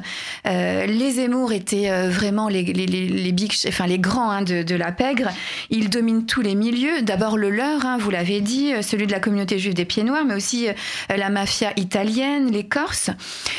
Euh, 0.48 0.88
les 0.88 1.12
Zemmour 1.12 1.54
étaient 1.54 1.92
euh, 1.92 2.10
vraiment 2.10 2.50
les, 2.50 2.64
les, 2.64 4.00
grands 4.00 4.32
hein, 4.32 4.42
de, 4.42 4.76
la 4.76 4.92
pègre. 4.92 5.30
Ils 5.70 5.92
dominent 5.92 6.26
tous 6.26 6.42
les 6.42 6.56
milieux. 6.56 7.04
D'abord 7.04 7.38
le 7.38 7.52
leur, 7.52 7.86
hein, 7.86 7.98
vous 8.00 8.10
l'avez 8.10 8.42
dit, 8.42 8.74
celui 8.82 9.06
de 9.06 9.12
la 9.12 9.20
communauté 9.20 9.60
juive 9.60 9.76
des 9.76 9.86
Pieds 9.86 10.04
Noirs, 10.04 10.26
mais 10.26 10.34
aussi 10.34 10.68
la 11.16 11.30
mafia 11.30 11.72
italienne, 11.76 12.50
les 12.52 12.64
Corses. 12.64 13.12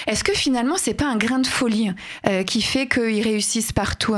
Est-ce 0.08 0.24
que 0.24 0.32
finalement, 0.32 0.76
c'est 0.76 0.94
pas 0.94 1.06
un 1.06 1.16
grain 1.16 1.38
de 1.38 1.46
folie 1.46 1.92
qui 2.46 2.62
fait 2.62 2.88
qu'ils 2.88 3.22
réussissent 3.22 3.72
partout 3.72 4.16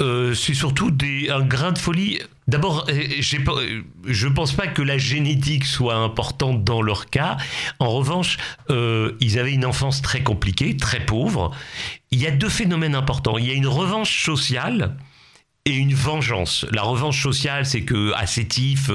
euh, 0.00 0.32
c'est 0.32 0.54
surtout 0.54 0.96
un 1.28 1.40
grain 1.40 1.72
de 1.72 1.78
folie. 1.78 2.20
D'abord, 2.46 2.86
euh, 2.88 3.82
je 4.06 4.28
ne 4.28 4.32
pense 4.32 4.52
pas 4.52 4.68
que 4.68 4.80
la 4.80 4.96
génétique 4.96 5.64
soit 5.64 5.96
importante 5.96 6.62
dans 6.62 6.82
leur 6.82 7.10
cas. 7.10 7.36
En 7.80 7.90
revanche, 7.90 8.38
euh, 8.70 9.16
ils 9.20 9.40
avaient 9.40 9.52
une 9.52 9.64
enfance 9.64 10.00
très 10.00 10.22
compliquée, 10.22 10.76
très 10.76 11.04
pauvre. 11.04 11.50
Il 12.12 12.20
y 12.20 12.28
a 12.28 12.30
deux 12.30 12.48
phénomènes 12.48 12.94
importants. 12.94 13.38
Il 13.38 13.46
y 13.46 13.50
a 13.50 13.54
une 13.54 13.66
revanche 13.66 14.24
sociale 14.24 14.96
et 15.64 15.72
une 15.72 15.94
vengeance. 15.94 16.64
La 16.70 16.82
revanche 16.82 17.20
sociale, 17.20 17.66
c'est 17.66 17.82
que 17.82 18.12
à 18.14 18.26
Sétif, 18.26 18.90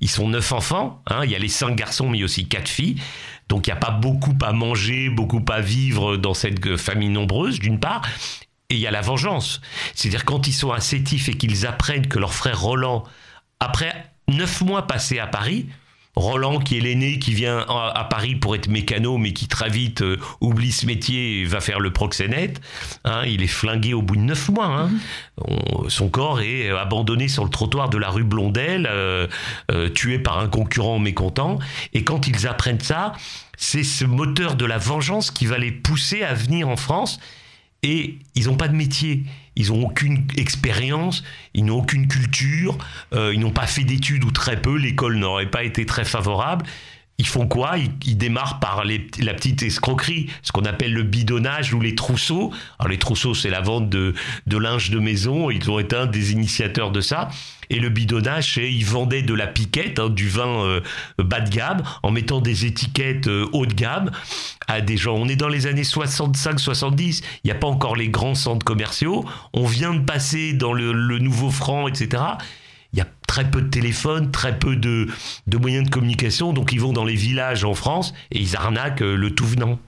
ils 0.00 0.10
sont 0.10 0.28
neuf 0.28 0.52
enfants. 0.52 1.00
Hein. 1.06 1.24
il 1.24 1.30
y 1.30 1.36
a 1.36 1.38
les 1.38 1.48
cinq 1.48 1.76
garçons, 1.76 2.10
mais 2.10 2.24
aussi 2.24 2.48
quatre 2.48 2.68
filles. 2.68 2.96
Donc 3.48 3.66
il 3.66 3.70
n'y 3.70 3.74
a 3.74 3.80
pas 3.80 3.92
beaucoup 3.92 4.36
à 4.42 4.52
manger, 4.52 5.10
beaucoup 5.10 5.44
à 5.48 5.60
vivre 5.60 6.16
dans 6.16 6.34
cette 6.34 6.76
famille 6.76 7.08
nombreuse, 7.08 7.60
d'une 7.60 7.78
part. 7.78 8.02
Et 8.70 8.74
il 8.74 8.80
y 8.80 8.86
a 8.86 8.90
la 8.90 9.02
vengeance. 9.02 9.60
C'est-à-dire 9.94 10.24
quand 10.24 10.46
ils 10.46 10.52
sont 10.52 10.72
à 10.72 10.80
Sétif 10.80 11.28
et 11.28 11.34
qu'ils 11.34 11.66
apprennent 11.66 12.06
que 12.06 12.18
leur 12.18 12.32
frère 12.32 12.60
Roland, 12.60 13.04
après 13.58 14.10
neuf 14.28 14.62
mois 14.62 14.86
passés 14.86 15.18
à 15.18 15.26
Paris, 15.26 15.66
Roland, 16.16 16.58
qui 16.58 16.76
est 16.76 16.80
l'aîné, 16.80 17.18
qui 17.18 17.34
vient 17.34 17.58
à 17.68 18.04
Paris 18.04 18.34
pour 18.34 18.56
être 18.56 18.68
mécano, 18.68 19.16
mais 19.16 19.32
qui 19.32 19.46
très 19.46 19.70
vite 19.70 20.02
euh, 20.02 20.18
oublie 20.40 20.72
ce 20.72 20.84
métier 20.84 21.40
et 21.40 21.44
va 21.44 21.60
faire 21.60 21.78
le 21.78 21.92
proxénète. 21.92 22.60
Hein, 23.04 23.22
il 23.26 23.42
est 23.42 23.48
flingué 23.48 23.94
au 23.94 24.02
bout 24.02 24.16
de 24.16 24.22
neuf 24.22 24.48
mois. 24.48 24.66
Hein. 24.66 24.90
Mm-hmm. 25.40 25.88
son 25.88 26.08
corps 26.08 26.40
est 26.40 26.68
abandonné 26.70 27.28
sur 27.28 27.44
le 27.44 27.50
trottoir 27.50 27.90
de 27.90 27.96
la 27.96 28.10
rue 28.10 28.24
Blondel, 28.24 28.88
euh, 28.90 29.28
euh, 29.70 29.88
tué 29.88 30.18
par 30.18 30.38
un 30.38 30.48
concurrent 30.48 30.98
mécontent. 30.98 31.58
Et 31.94 32.02
quand 32.02 32.26
ils 32.26 32.46
apprennent 32.46 32.80
ça, 32.80 33.12
c'est 33.56 33.84
ce 33.84 34.04
moteur 34.04 34.56
de 34.56 34.64
la 34.64 34.78
vengeance 34.78 35.30
qui 35.30 35.46
va 35.46 35.58
les 35.58 35.72
pousser 35.72 36.22
à 36.22 36.34
venir 36.34 36.68
en 36.68 36.76
France 36.76 37.20
et 37.82 38.18
ils 38.34 38.46
n'ont 38.46 38.56
pas 38.56 38.68
de 38.68 38.76
métier, 38.76 39.24
ils 39.56 39.68
n'ont 39.68 39.86
aucune 39.86 40.26
expérience, 40.36 41.24
ils 41.54 41.64
n'ont 41.64 41.78
aucune 41.78 42.08
culture, 42.08 42.78
euh, 43.12 43.32
ils 43.34 43.40
n'ont 43.40 43.50
pas 43.52 43.66
fait 43.66 43.84
d'études 43.84 44.24
ou 44.24 44.30
très 44.30 44.60
peu, 44.60 44.76
l'école 44.76 45.16
n'aurait 45.16 45.50
pas 45.50 45.64
été 45.64 45.86
très 45.86 46.04
favorable 46.04 46.66
ils 47.20 47.26
font 47.26 47.46
quoi? 47.46 47.74
Ils, 48.06 48.16
démarrent 48.16 48.60
par 48.60 48.82
la 48.84 49.34
petite 49.34 49.62
escroquerie, 49.62 50.30
ce 50.42 50.52
qu'on 50.52 50.64
appelle 50.64 50.94
le 50.94 51.02
bidonnage 51.02 51.74
ou 51.74 51.80
les 51.80 51.94
trousseaux. 51.94 52.50
Alors 52.78 52.90
les 52.90 52.98
trousseaux, 52.98 53.34
c'est 53.34 53.50
la 53.50 53.60
vente 53.60 53.90
de, 53.90 54.14
linge 54.50 54.88
de 54.88 54.98
maison, 54.98 55.50
ils 55.50 55.70
ont 55.70 55.78
été 55.78 55.96
un 55.96 56.06
des 56.06 56.32
initiateurs 56.32 56.90
de 56.90 57.02
ça. 57.02 57.28
Et 57.68 57.78
le 57.78 57.90
bidonnage, 57.90 58.54
c'est 58.54 58.72
ils 58.72 58.86
vendaient 58.86 59.20
de 59.20 59.34
la 59.34 59.46
piquette, 59.46 59.98
hein, 59.98 60.08
du 60.08 60.30
vin 60.30 60.64
euh, 60.64 60.80
bas 61.18 61.40
de 61.40 61.50
gamme, 61.50 61.82
en 62.02 62.10
mettant 62.10 62.40
des 62.40 62.64
étiquettes 62.64 63.28
euh, 63.28 63.46
haut 63.52 63.66
de 63.66 63.74
gamme 63.74 64.10
à 64.66 64.80
des 64.80 64.96
gens. 64.96 65.14
On 65.14 65.28
est 65.28 65.36
dans 65.36 65.48
les 65.48 65.66
années 65.66 65.82
65-70, 65.82 67.22
il 67.44 67.46
n'y 67.46 67.50
a 67.50 67.54
pas 67.54 67.68
encore 67.68 67.96
les 67.96 68.08
grands 68.08 68.34
centres 68.34 68.64
commerciaux. 68.64 69.26
On 69.52 69.66
vient 69.66 69.92
de 69.92 70.04
passer 70.04 70.54
dans 70.54 70.72
le, 70.72 70.92
le 70.92 71.18
nouveau 71.18 71.50
franc, 71.50 71.86
etc 71.86 72.22
il 72.92 72.98
y 72.98 73.02
a 73.02 73.06
très 73.26 73.48
peu 73.48 73.62
de 73.62 73.68
téléphones, 73.68 74.30
très 74.30 74.58
peu 74.58 74.76
de, 74.76 75.08
moyens 75.58 75.84
de 75.84 75.90
communication, 75.90 76.52
donc 76.52 76.72
ils 76.72 76.80
vont 76.80 76.92
dans 76.92 77.04
les 77.04 77.14
villages 77.14 77.64
en 77.64 77.74
France 77.74 78.12
et 78.32 78.40
ils 78.40 78.56
arnaquent 78.56 79.02
euh, 79.02 79.14
le 79.14 79.30
tout 79.30 79.46
venant. 79.46 79.78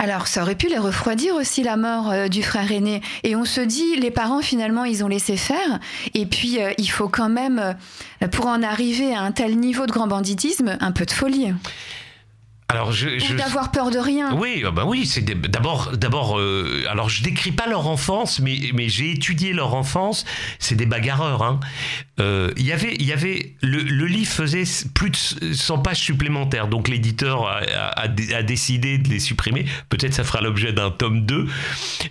Alors, 0.00 0.28
ça 0.28 0.42
aurait 0.42 0.54
pu 0.54 0.68
les 0.68 0.78
refroidir 0.78 1.34
aussi 1.34 1.64
la 1.64 1.76
mort 1.76 2.10
euh, 2.10 2.28
du 2.28 2.44
frère 2.44 2.70
aîné. 2.70 3.00
Et 3.24 3.34
on 3.34 3.44
se 3.44 3.60
dit, 3.60 3.96
les 3.96 4.12
parents 4.12 4.42
finalement, 4.42 4.84
ils 4.84 5.02
ont 5.02 5.08
laissé 5.08 5.36
faire. 5.36 5.80
Et 6.14 6.24
puis, 6.24 6.62
euh, 6.62 6.72
il 6.78 6.88
faut 6.88 7.08
quand 7.08 7.28
même, 7.28 7.74
pour 8.30 8.46
en 8.46 8.62
arriver 8.62 9.12
à 9.12 9.22
un 9.22 9.32
tel 9.32 9.58
niveau 9.58 9.86
de 9.86 9.92
grand 9.92 10.06
banditisme, 10.06 10.76
un 10.80 10.92
peu 10.92 11.04
de 11.04 11.10
folie. 11.10 11.52
Alors 12.70 12.92
je, 12.92 13.18
je 13.18 13.34
d'avoir 13.34 13.70
peur 13.72 13.90
de 13.90 13.98
rien. 13.98 14.34
Oui, 14.36 14.62
bah 14.74 14.84
oui, 14.86 15.06
c'est 15.06 15.22
d'abord 15.22 15.96
d'abord 15.96 16.38
euh, 16.38 16.84
alors 16.90 17.08
je 17.08 17.22
décris 17.22 17.50
pas 17.50 17.66
leur 17.66 17.86
enfance 17.86 18.40
mais 18.40 18.58
mais 18.74 18.90
j'ai 18.90 19.12
étudié 19.12 19.54
leur 19.54 19.72
enfance, 19.72 20.26
c'est 20.58 20.74
des 20.74 20.84
bagarreurs 20.84 21.42
hein. 21.42 21.60
Euh, 22.20 22.50
il 22.56 22.66
y 22.66 22.72
avait 22.72 22.94
il 22.98 23.06
y 23.06 23.12
avait 23.12 23.54
le, 23.62 23.78
le, 23.78 24.06
livre 24.06 24.30
faisait 24.30 24.64
plus 24.92 25.10
de 25.10 25.52
100 25.54 25.78
pages 25.78 25.98
supplémentaires 25.98 26.66
donc 26.66 26.88
l'éditeur 26.88 27.46
a, 27.46 27.60
a, 27.60 28.02
a, 28.02 28.42
décidé 28.42 28.98
de 28.98 29.08
les 29.08 29.20
supprimer, 29.20 29.66
peut-être 29.88 30.14
ça 30.14 30.24
fera 30.24 30.40
l'objet 30.40 30.72
d'un 30.72 30.90
tome 30.90 31.24
2. 31.24 31.46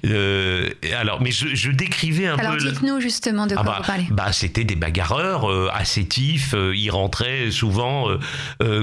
Euh, 0.06 0.70
alors 0.98 1.22
mais 1.22 1.32
je, 1.32 1.54
je 1.54 1.72
décrivais 1.72 2.26
un 2.26 2.38
alors, 2.38 2.54
peu 2.54 2.62
Alors 2.62 2.74
dites-nous 2.74 3.00
justement 3.02 3.48
de 3.48 3.54
quoi 3.54 3.64
bah, 3.64 3.76
vous 3.80 3.86
parlez. 3.86 4.08
Bah 4.10 4.32
c'était 4.32 4.64
des 4.64 4.78
bagarreurs 4.78 5.52
euh, 5.52 5.70
assétifs, 5.74 6.54
euh, 6.56 6.74
ils 6.76 6.90
rentraient 6.90 7.52
souvent 7.52 8.08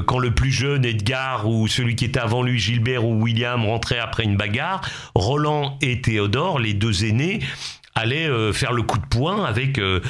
quand 0.06 0.18
le 0.18 0.30
plus 0.30 0.52
jeune 0.52 0.84
Edgar 0.84 1.48
ou 1.48 1.63
celui 1.68 1.96
qui 1.96 2.04
était 2.04 2.20
avant 2.20 2.42
lui, 2.42 2.58
Gilbert 2.58 3.04
ou 3.04 3.22
William, 3.22 3.64
rentrait 3.64 3.98
après 3.98 4.24
une 4.24 4.36
bagarre. 4.36 4.80
Roland 5.14 5.78
et 5.80 6.00
Théodore, 6.00 6.58
les 6.58 6.74
deux 6.74 7.04
aînés, 7.04 7.40
allaient 7.94 8.28
euh, 8.28 8.52
faire 8.52 8.72
le 8.72 8.82
coup 8.82 8.98
de 8.98 9.06
poing 9.06 9.44
avec, 9.44 9.78
euh, 9.78 10.00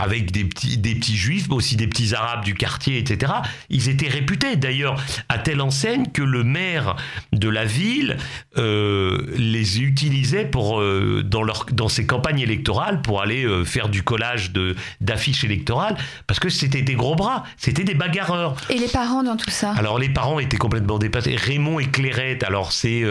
avec 0.00 0.32
des 0.32 0.44
petits, 0.44 0.78
des 0.78 0.94
petits 0.94 1.16
juifs, 1.16 1.46
mais 1.50 1.56
aussi 1.56 1.76
des 1.76 1.86
petits 1.86 2.14
arabes 2.14 2.42
du 2.42 2.54
quartier, 2.54 2.96
etc. 2.96 3.32
Ils 3.68 3.90
étaient 3.90 4.08
réputés 4.08 4.56
d'ailleurs 4.56 4.96
à 5.28 5.38
telle 5.38 5.60
enseigne 5.60 6.06
que 6.06 6.22
le 6.22 6.42
maire 6.42 6.96
de 7.34 7.50
la 7.50 7.66
ville 7.66 8.16
euh, 8.56 9.26
les 9.36 9.82
utilisait 9.82 10.46
pour, 10.46 10.80
euh, 10.80 11.22
dans, 11.22 11.42
leur, 11.42 11.66
dans 11.70 11.88
ses 11.88 12.06
campagnes 12.06 12.40
électorales 12.40 13.02
pour 13.02 13.20
aller 13.20 13.44
euh, 13.44 13.62
faire 13.64 13.90
du 13.90 14.02
collage 14.02 14.52
de, 14.52 14.74
d'affiches 15.02 15.44
électorales, 15.44 15.98
parce 16.26 16.40
que 16.40 16.48
c'était 16.48 16.82
des 16.82 16.94
gros 16.94 17.14
bras, 17.14 17.44
c'était 17.58 17.84
des 17.84 17.94
bagarreurs. 17.94 18.56
Et 18.70 18.78
les 18.78 18.88
parents 18.88 19.22
dans 19.22 19.36
tout 19.36 19.50
ça? 19.50 19.74
Alors 19.76 19.98
les 19.98 20.08
parents 20.08 20.38
étaient 20.38 20.56
complètement 20.56 20.98
dépassés. 20.98 21.36
Raymond 21.36 21.78
et 21.78 21.86
Clairette, 21.86 22.42
alors 22.42 22.72
c'est... 22.72 23.04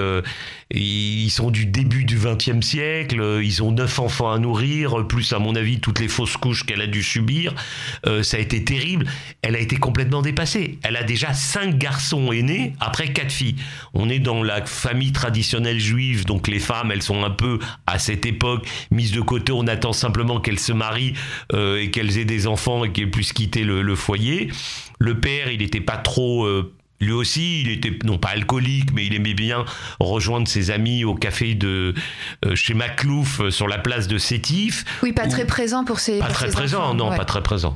ils 0.72 1.30
sont 1.30 1.52
du 1.52 1.68
début 1.68 2.04
du 2.04 2.18
XXe 2.18 2.66
siècle, 2.66 3.40
ils 3.44 3.62
ont 3.62 3.72
neuf 3.72 4.00
enfants 4.00 4.32
à 4.32 4.40
nourrir, 4.40 5.06
plus 5.08 5.34
à 5.34 5.40
mon 5.40 5.56
avis 5.56 5.80
toutes 5.80 6.00
les 6.00 6.08
fausses 6.08 6.38
couches 6.38 6.66
qu'elle 6.66 6.79
a 6.82 6.88
dû 6.88 7.04
subir. 7.04 7.54
ça 8.22 8.38
a 8.38 8.40
été 8.40 8.64
terrible. 8.64 9.06
Elle 9.42 9.56
a 9.56 9.60
été 9.60 9.78
complètement 9.78 10.22
dépassée. 10.22 10.80
Elle 10.84 10.96
a 10.96 11.04
déjà 11.04 11.34
cinq 11.34 11.78
garçons 11.78 12.32
aînés 12.32 12.74
après 12.80 13.12
quatre 13.14 13.32
filles. 13.32 13.56
On 13.94 14.10
est 14.10 14.20
dans 14.20 14.44
la 14.44 14.66
famille 14.66 15.12
traditionnelle 15.12 15.80
juive, 15.80 16.26
donc 16.26 16.48
les 16.48 16.60
femmes, 16.60 16.92
elles 16.92 17.02
sont 17.02 17.24
un 17.24 17.30
peu 17.30 17.60
à 17.88 18.00
cette 18.00 18.26
époque 18.26 18.68
mises 18.92 19.12
de 19.12 19.22
côté. 19.22 19.52
On 19.52 19.68
attend 19.68 19.94
simplement 19.94 20.40
qu'elles 20.40 20.60
se 20.60 20.74
marient 20.74 21.14
euh, 21.54 21.82
et 21.82 21.92
qu'elles 21.92 22.18
aient 22.18 22.26
des 22.26 22.48
enfants 22.48 22.84
et 22.84 22.92
qu'elles 22.92 23.12
puissent 23.12 23.34
quitter 23.34 23.64
le, 23.64 23.96
foyer. 23.96 24.50
Le 25.00 25.20
père, 25.20 25.52
il 25.52 25.60
n'était 25.60 25.82
pas 25.82 25.98
trop 25.98 26.46
euh, 26.46 26.74
lui 27.00 27.12
aussi, 27.12 27.62
il 27.62 27.70
était 27.70 27.98
non 28.04 28.18
pas 28.18 28.30
alcoolique, 28.30 28.92
mais 28.94 29.06
il 29.06 29.14
aimait 29.16 29.34
bien 29.34 29.66
rejoindre 30.00 30.48
ses 30.48 30.72
amis 30.72 31.04
au 31.04 31.16
café 31.16 31.56
de 31.56 31.94
euh, 32.46 32.56
chez 32.56 32.74
Maclouf 32.74 33.50
sur 33.50 33.68
la 33.68 33.78
place 33.78 34.08
de 34.08 34.18
Sétif. 34.18 34.86
Oui, 35.04 35.14
pas 35.14 35.28
très 35.28 35.46
présent 35.46 35.84
pour 35.86 36.00
ses. 36.00 36.20
Pas 36.20 36.28
très 36.28 36.50
présent, 36.50 36.94
non, 36.94 37.16
pas 37.16 37.26
très 37.26 37.42
présent. 37.42 37.76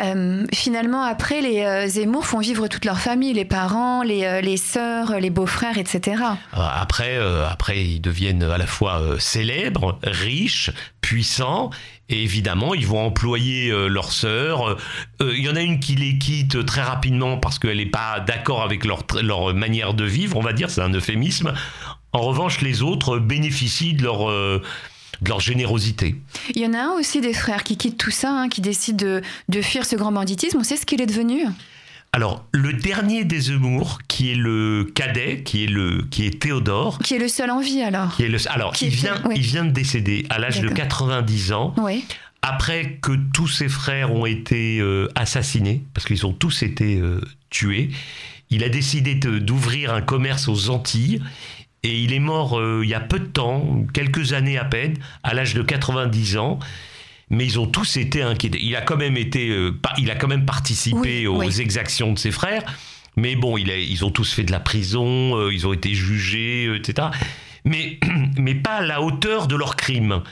Euh, 0.00 0.46
finalement, 0.54 1.02
après, 1.02 1.40
les 1.40 1.62
euh, 1.62 1.86
Zemmour 1.86 2.26
font 2.26 2.38
vivre 2.38 2.66
toute 2.68 2.84
leur 2.84 2.98
famille, 2.98 3.32
les 3.34 3.44
parents, 3.44 4.02
les, 4.02 4.24
euh, 4.24 4.40
les 4.40 4.56
sœurs, 4.56 5.18
les 5.20 5.30
beaux-frères, 5.30 5.78
etc. 5.78 6.22
Après, 6.52 7.18
après, 7.50 7.84
ils 7.84 8.00
deviennent 8.00 8.42
à 8.42 8.58
la 8.58 8.66
fois 8.66 9.02
célèbres, 9.18 9.98
riches, 10.02 10.70
puissants, 11.00 11.70
et 12.08 12.22
évidemment, 12.22 12.74
ils 12.74 12.86
vont 12.86 13.06
employer 13.06 13.70
leurs 13.88 14.12
sœurs. 14.12 14.76
Il 15.20 15.40
y 15.40 15.48
en 15.48 15.56
a 15.56 15.62
une 15.62 15.80
qui 15.80 15.94
les 15.94 16.18
quitte 16.18 16.64
très 16.66 16.82
rapidement 16.82 17.38
parce 17.38 17.58
qu'elle 17.58 17.78
n'est 17.78 17.86
pas 17.86 18.20
d'accord 18.20 18.62
avec 18.62 18.84
leur, 18.84 19.04
leur 19.22 19.54
manière 19.54 19.94
de 19.94 20.04
vivre, 20.04 20.36
on 20.36 20.42
va 20.42 20.52
dire, 20.52 20.68
c'est 20.68 20.82
un 20.82 20.92
euphémisme. 20.92 21.54
En 22.12 22.20
revanche, 22.20 22.60
les 22.60 22.82
autres 22.82 23.18
bénéficient 23.18 23.94
de 23.94 24.02
leur 24.02 24.30
de 25.22 25.28
leur 25.28 25.40
générosité. 25.40 26.16
Il 26.54 26.60
y 26.60 26.66
en 26.66 26.74
a 26.74 26.78
un 26.78 26.92
aussi 26.92 27.20
des 27.20 27.32
frères 27.32 27.64
qui 27.64 27.76
quittent 27.76 27.98
tout 27.98 28.10
ça, 28.10 28.30
hein, 28.30 28.48
qui 28.48 28.60
décident 28.60 29.04
de, 29.06 29.22
de 29.48 29.62
fuir 29.62 29.84
ce 29.86 29.96
grand 29.96 30.12
banditisme. 30.12 30.58
On 30.58 30.64
sait 30.64 30.76
ce 30.76 30.84
qu'il 30.84 31.00
est 31.00 31.06
devenu? 31.06 31.44
Alors, 32.14 32.44
le 32.52 32.74
dernier 32.74 33.24
des 33.24 33.40
Zemmour, 33.40 34.00
qui 34.06 34.32
est 34.32 34.34
le 34.34 34.84
cadet, 34.94 35.42
qui 35.44 35.64
est, 35.64 35.66
le, 35.66 36.02
qui 36.10 36.26
est 36.26 36.42
Théodore. 36.42 36.98
Qui 36.98 37.14
est 37.14 37.18
le 37.18 37.28
seul 37.28 37.50
en 37.50 37.60
vie 37.60 37.80
alors 37.80 38.14
qui 38.14 38.24
est 38.24 38.28
le, 38.28 38.38
Alors, 38.50 38.74
il, 38.82 38.90
vient, 38.90 39.14
il 39.34 39.40
vient 39.40 39.64
de 39.64 39.70
décéder 39.70 40.26
à 40.28 40.38
l'âge 40.38 40.60
de 40.60 40.68
90 40.68 41.52
ans. 41.52 41.74
Oui. 41.78 42.04
Après 42.42 42.98
que 43.00 43.12
tous 43.32 43.48
ses 43.48 43.68
frères 43.68 44.12
ont 44.12 44.26
été 44.26 44.78
euh, 44.80 45.08
assassinés, 45.14 45.84
parce 45.94 46.06
qu'ils 46.06 46.26
ont 46.26 46.34
tous 46.34 46.62
été 46.62 46.98
euh, 46.98 47.22
tués, 47.48 47.88
il 48.50 48.62
a 48.62 48.68
décidé 48.68 49.14
d'ouvrir 49.14 49.94
un 49.94 50.02
commerce 50.02 50.48
aux 50.48 50.68
Antilles 50.68 51.22
et 51.82 51.98
il 51.98 52.12
est 52.12 52.18
mort 52.18 52.58
euh, 52.58 52.82
il 52.84 52.90
y 52.90 52.94
a 52.94 53.00
peu 53.00 53.20
de 53.20 53.24
temps, 53.24 53.86
quelques 53.94 54.34
années 54.34 54.58
à 54.58 54.66
peine, 54.66 54.98
à 55.22 55.32
l'âge 55.32 55.54
de 55.54 55.62
90 55.62 56.36
ans. 56.36 56.58
Mais 57.32 57.44
ils 57.44 57.58
ont 57.58 57.66
tous 57.66 57.96
été 57.96 58.22
inquiétés. 58.22 58.60
Il 58.62 58.76
a 58.76 58.82
quand 58.82 58.96
même 58.96 59.16
été, 59.16 59.48
euh, 59.48 59.72
il 59.98 60.10
a 60.10 60.14
quand 60.14 60.28
même 60.28 60.44
participé 60.44 61.26
aux 61.26 61.42
exactions 61.42 62.12
de 62.12 62.18
ses 62.18 62.30
frères. 62.30 62.62
Mais 63.16 63.36
bon, 63.36 63.58
il 63.58 63.68
ils 63.68 64.04
ont 64.04 64.10
tous 64.10 64.32
fait 64.32 64.44
de 64.44 64.52
la 64.52 64.60
prison, 64.60 65.36
euh, 65.36 65.52
ils 65.52 65.66
ont 65.66 65.72
été 65.72 65.94
jugés, 65.94 66.74
etc. 66.74 67.08
Mais, 67.64 67.98
mais 68.38 68.54
pas 68.54 68.76
à 68.76 68.82
la 68.82 69.02
hauteur 69.02 69.48
de 69.48 69.56
leurs 69.56 69.76
crimes. 69.76 70.22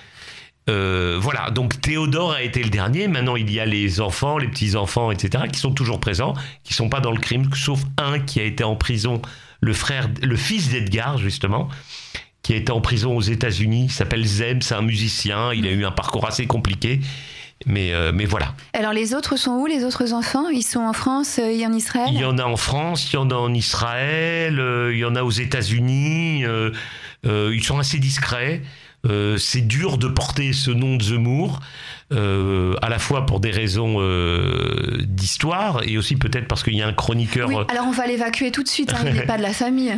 voilà, 0.69 1.51
donc 1.51 1.81
Théodore 1.81 2.33
a 2.33 2.43
été 2.43 2.63
le 2.63 2.71
dernier. 2.71 3.09
Maintenant, 3.09 3.35
il 3.35 3.51
y 3.51 3.59
a 3.59 3.67
les 3.67 4.01
enfants, 4.01 4.39
les 4.39 4.47
petits-enfants, 4.47 5.11
etc., 5.11 5.45
qui 5.53 5.59
sont 5.59 5.73
toujours 5.73 5.99
présents, 5.99 6.35
qui 6.63 6.75
ne 6.75 6.77
sont 6.77 6.89
pas 6.89 7.01
dans 7.01 7.11
le 7.11 7.19
crime, 7.19 7.51
sauf 7.55 7.81
un 7.99 8.21
qui 8.21 8.39
a 8.39 8.45
été 8.45 8.63
en 8.63 8.77
prison 8.77 9.21
le 9.61 9.73
frère, 9.73 10.09
le 10.23 10.37
fils 10.37 10.71
d'Edgar, 10.71 11.19
justement, 11.19 11.69
qui 12.43 12.55
été 12.55 12.73
en 12.73 12.81
prison 12.81 13.17
aux 13.17 13.21
États-Unis. 13.21 13.87
Il 13.87 13.93
s'appelle 13.93 14.25
Zem, 14.25 14.63
c'est 14.63 14.75
un 14.75 14.83
musicien. 14.83 15.53
Il 15.53 15.67
a 15.67 15.71
eu 15.71 15.85
un 15.85 15.91
parcours 15.91 16.27
assez 16.27 16.47
compliqué. 16.47 17.01
Mais, 17.67 17.93
euh, 17.93 18.11
mais 18.15 18.25
voilà. 18.25 18.55
Alors 18.73 18.95
les 18.95 19.13
autres 19.13 19.37
sont 19.37 19.51
où, 19.53 19.67
les 19.67 19.85
autres 19.85 20.15
enfants? 20.15 20.49
Ils 20.49 20.63
sont 20.63 20.81
en 20.81 20.95
France 20.95 21.39
euh, 21.39 21.51
et 21.51 21.67
en 21.67 21.73
Israël? 21.75 22.09
Il 22.11 22.19
y 22.19 22.25
en 22.25 22.39
a 22.39 22.45
en 22.45 22.57
France, 22.57 23.13
il 23.13 23.17
y 23.17 23.19
en 23.19 23.29
a 23.31 23.35
en 23.35 23.53
Israël, 23.53 24.59
euh, 24.59 24.95
il 24.95 24.99
y 24.99 25.05
en 25.05 25.15
a 25.15 25.23
aux 25.23 25.31
États-Unis. 25.31 26.45
ils 27.25 27.65
sont 27.65 27.79
assez 27.79 27.99
discrets. 27.99 28.63
c'est 29.37 29.67
dur 29.67 29.99
de 29.99 30.09
porter 30.09 30.55
ce 30.55 30.71
nom 30.71 30.97
de 30.97 31.03
Zemmour. 31.03 31.61
Euh, 32.13 32.75
à 32.83 32.89
la 32.89 32.99
fois 32.99 33.25
pour 33.25 33.39
des 33.39 33.53
raisons 33.53 33.99
euh, 34.01 34.99
d'histoire 35.03 35.83
et 35.87 35.97
aussi 35.97 36.17
peut-être 36.17 36.49
parce 36.49 36.65
qu'il 36.65 36.75
y 36.75 36.83
a 36.83 36.89
un 36.89 36.93
chroniqueur. 36.93 37.49
Oui, 37.49 37.55
alors 37.69 37.87
on 37.87 37.93
va 37.93 38.09
l'évacuer 38.09 38.51
tout 38.51 38.65
de 38.65 38.69
suite, 38.69 38.93
hein, 38.93 38.99
il 39.07 39.13
n'est 39.13 39.23
pas 39.27 39.37
de 39.37 39.43
la 39.43 39.53
famille. 39.53 39.97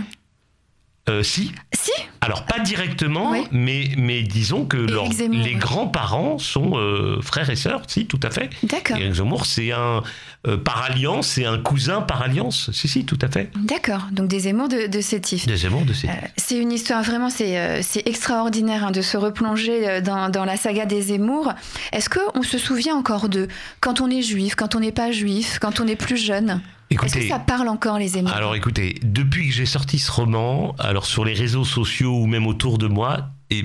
Euh, 1.09 1.25
si. 1.25 1.53
Si 1.73 1.91
Alors, 2.21 2.47
pas 2.47 2.61
directement, 2.61 3.35
mais, 3.51 3.91
mais 3.97 4.23
disons 4.23 4.65
que 4.67 4.77
les 4.77 5.55
grands-parents 5.55 6.39
sont 6.39 6.77
euh, 6.77 7.21
frères 7.21 7.51
et 7.51 7.57
sœurs, 7.57 7.83
si, 7.89 8.07
tout 8.07 8.21
à 8.23 8.31
fait. 8.31 8.51
D'accord. 8.63 8.97
Éric 8.99 9.15
Zemmour, 9.15 9.45
c'est 9.45 9.73
un, 9.73 10.05
euh, 10.47 10.57
par 10.57 10.85
alliance, 10.85 11.27
c'est 11.27 11.45
un 11.45 11.59
cousin 11.59 12.03
par 12.03 12.23
alliance, 12.23 12.71
si, 12.73 12.87
si, 12.87 13.05
tout 13.05 13.19
à 13.21 13.29
fait. 13.29 13.51
D'accord, 13.57 14.07
donc 14.13 14.29
des 14.29 14.41
Zemmour 14.41 14.69
de, 14.69 14.87
de 14.87 15.01
Sétif. 15.01 15.45
Des 15.47 15.57
Zemmour 15.57 15.85
de 15.85 15.93
Sétif. 15.93 16.15
c'est 16.37 16.57
une 16.57 16.71
histoire 16.71 17.03
vraiment, 17.03 17.31
c'est, 17.31 17.83
extraordinaire 18.07 18.87
hein, 18.87 18.91
de 18.93 19.03
se 19.03 19.17
replonger 19.17 20.01
dans, 20.03 20.29
dans, 20.29 20.45
la 20.45 20.57
saga 20.57 20.87
des 20.87 21.03
Zemmour. 21.03 21.53
Est-ce 21.93 22.09
qu'on 22.09 22.45
se 22.45 22.59
souvient 22.59 22.95
encore 22.95 23.29
de 23.29 23.49
quand 23.81 24.01
on 24.01 24.09
est 24.09 24.23
juif, 24.23 24.55
quand 24.55 24.77
on 24.77 24.81
n'est 24.81 24.93
pas 24.93 25.11
juif, 25.11 25.59
quand 25.61 25.81
on 25.81 25.89
est 25.89 25.97
plus 25.97 26.17
jeune? 26.17 26.61
Est-ce 26.93 27.15
que 27.15 27.29
ça 27.29 27.39
parle 27.39 27.69
encore 27.69 27.99
les 27.99 28.19
émotions 28.19 28.37
Alors 28.37 28.55
écoutez, 28.55 28.97
depuis 29.03 29.49
que 29.49 29.55
j'ai 29.55 29.67
sorti 29.67 29.99
ce 29.99 30.11
roman, 30.11 30.75
alors 30.79 31.07
sur 31.07 31.25
les 31.25 31.35
réseaux 31.35 31.65
sociaux 31.65 32.17
ou 32.21 32.27
même 32.27 32.47
autour 32.47 32.79
de 32.79 32.87
moi, 32.87 33.31
et 33.51 33.65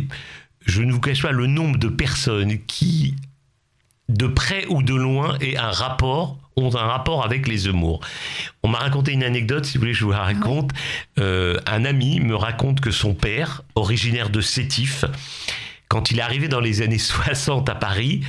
je 0.66 0.82
ne 0.82 0.92
vous 0.92 1.00
cache 1.00 1.22
pas 1.22 1.32
le 1.32 1.48
nombre 1.48 1.78
de 1.78 1.88
personnes 1.88 2.60
qui, 2.66 3.16
de 4.10 4.28
près 4.28 4.66
ou 4.68 4.84
de 4.84 4.96
loin, 4.96 5.38
aient 5.40 5.58
un 5.58 5.72
rapport 5.72 6.38
ont 6.58 6.76
un 6.76 6.88
rapport 6.88 7.24
avec 7.24 7.48
les 7.48 7.58
Zemmour. 7.58 8.02
On 8.64 8.68
m'a 8.68 8.80
raconté 8.80 9.14
une 9.14 9.24
anecdote, 9.24 9.66
si 9.66 9.78
vous 9.78 9.82
voulez, 9.82 9.94
je 9.94 10.04
vous 10.04 10.12
la 10.12 10.24
raconte. 10.24 10.72
Euh, 11.20 11.60
un 11.66 11.86
ami 11.86 12.20
me 12.20 12.36
raconte 12.36 12.82
que 12.82 12.92
son 12.92 13.14
père, 13.14 13.62
originaire 13.76 14.30
de 14.30 14.42
Sétif, 14.42 15.06
quand 15.88 16.12
il 16.12 16.20
est 16.20 16.24
arrivé 16.24 16.48
dans 16.48 16.60
les 16.60 16.82
années 16.82 16.98
60 16.98 17.70
à 17.70 17.76
Paris, 17.76 18.22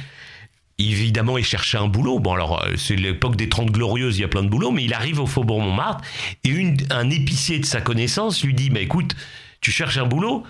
évidemment, 0.79 1.39
il 1.39 1.45
cherchait 1.45 1.79
un 1.79 1.89
boulot. 1.89 2.19
Bon, 2.19 2.35
alors, 2.35 2.63
euh, 2.65 2.75
c'est 2.77 2.97
l'époque 2.97 3.37
des 3.37 3.49
Trente 3.49 3.71
Glorieuses, 3.71 4.19
il 4.19 4.23
y 4.23 4.25
a 4.25 4.29
plein 4.29 4.43
de 4.43 4.49
boulots, 4.49 4.71
mais 4.71 4.85
il 4.85 4.95
arrive 4.95 5.21
au 5.21 5.27
Faubourg 5.27 5.61
Montmartre 5.61 6.05
et 6.45 6.75
un 6.91 7.11
épicier 7.11 7.59
de 7.59 7.67
sa 7.67 7.81
connaissance 7.81 8.43
lui 8.45 8.55
dit, 8.55 8.71
mais 8.71 8.83
écoute, 8.83 9.17
tu 9.61 9.71
cherches 9.71 9.99
un 9.99 10.07
boulot? 10.07 10.45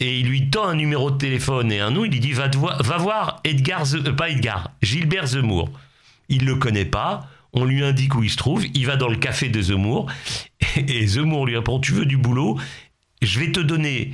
Et 0.00 0.20
il 0.20 0.28
lui 0.28 0.48
tend 0.48 0.64
un 0.64 0.76
numéro 0.76 1.10
de 1.10 1.18
téléphone 1.18 1.72
et 1.72 1.80
un 1.80 1.90
nom, 1.90 2.04
il 2.04 2.12
lui 2.12 2.20
dit, 2.20 2.32
va, 2.32 2.48
va 2.48 2.96
voir 2.98 3.40
Edgar, 3.44 3.82
euh, 3.94 4.12
pas 4.12 4.30
Edgar, 4.30 4.70
Gilbert 4.82 5.26
Zemmour. 5.26 5.70
Il 6.28 6.44
le 6.44 6.56
connaît 6.56 6.84
pas, 6.84 7.26
on 7.52 7.64
lui 7.64 7.82
indique 7.82 8.14
où 8.14 8.22
il 8.22 8.30
se 8.30 8.36
trouve, 8.36 8.64
il 8.74 8.86
va 8.86 8.96
dans 8.96 9.08
le 9.08 9.16
café 9.16 9.48
de 9.48 9.60
Zemmour. 9.60 10.06
Et 10.76 11.06
Zemmour 11.06 11.46
lui 11.46 11.56
répond, 11.56 11.80
tu 11.80 11.92
veux 11.92 12.06
du 12.06 12.16
boulot? 12.16 12.58
Je 13.22 13.40
vais 13.40 13.50
te 13.50 13.60
donner 13.60 14.12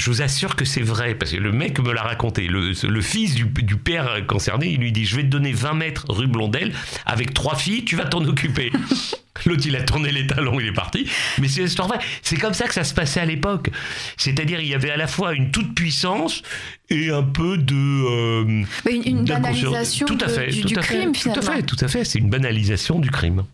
je 0.00 0.10
vous 0.10 0.22
assure 0.22 0.56
que 0.56 0.64
c'est 0.64 0.80
vrai, 0.80 1.14
parce 1.14 1.32
que 1.32 1.36
le 1.36 1.52
mec 1.52 1.78
me 1.78 1.92
l'a 1.92 2.02
raconté. 2.02 2.48
Le, 2.48 3.00
fils 3.02 3.34
du, 3.34 3.46
père 3.76 4.26
concerné, 4.26 4.72
il 4.72 4.80
lui 4.80 4.92
dit 4.92 5.04
Je 5.04 5.16
vais 5.16 5.22
te 5.22 5.28
donner 5.28 5.52
20 5.52 5.74
mètres 5.74 6.06
rue 6.08 6.26
Blondel, 6.26 6.72
avec 7.04 7.34
trois 7.34 7.54
filles, 7.54 7.84
tu 7.84 7.96
vas 7.96 8.06
t'en 8.06 8.24
occuper. 8.24 8.72
L'autre, 9.46 9.62
il 9.66 9.76
a 9.76 9.82
tourné 9.82 10.10
les 10.10 10.26
talons, 10.26 10.58
il 10.58 10.66
est 10.66 10.72
parti. 10.72 11.06
Mais 11.38 11.48
c'est 11.48 11.60
une 11.60 11.66
histoire 11.66 11.88
vraie. 11.88 11.98
C'est 12.22 12.36
comme 12.36 12.54
ça 12.54 12.66
que 12.66 12.74
ça 12.74 12.84
se 12.84 12.94
passait 12.94 13.20
à 13.20 13.26
l'époque. 13.26 13.70
C'est-à-dire, 14.16 14.60
il 14.60 14.68
y 14.68 14.74
avait 14.74 14.90
à 14.90 14.96
la 14.96 15.06
fois 15.06 15.34
une 15.34 15.50
toute 15.50 15.74
puissance 15.74 16.42
et 16.88 17.10
un 17.10 17.22
peu 17.22 17.58
de. 17.58 17.74
Euh, 17.74 18.64
une, 18.90 19.24
banalisation 19.24 20.06
tout 20.06 20.18
à 20.20 20.28
fait, 20.28 20.48
du, 20.48 20.74
crime, 20.76 21.14
finalement. 21.14 21.42
Tout 21.42 21.48
à 21.48 21.54
fait, 21.54 21.62
tout 21.62 21.76
à 21.80 21.88
fait. 21.88 22.04
C'est 22.04 22.18
une 22.18 22.30
banalisation 22.30 22.98
du 22.98 23.10
crime. 23.10 23.44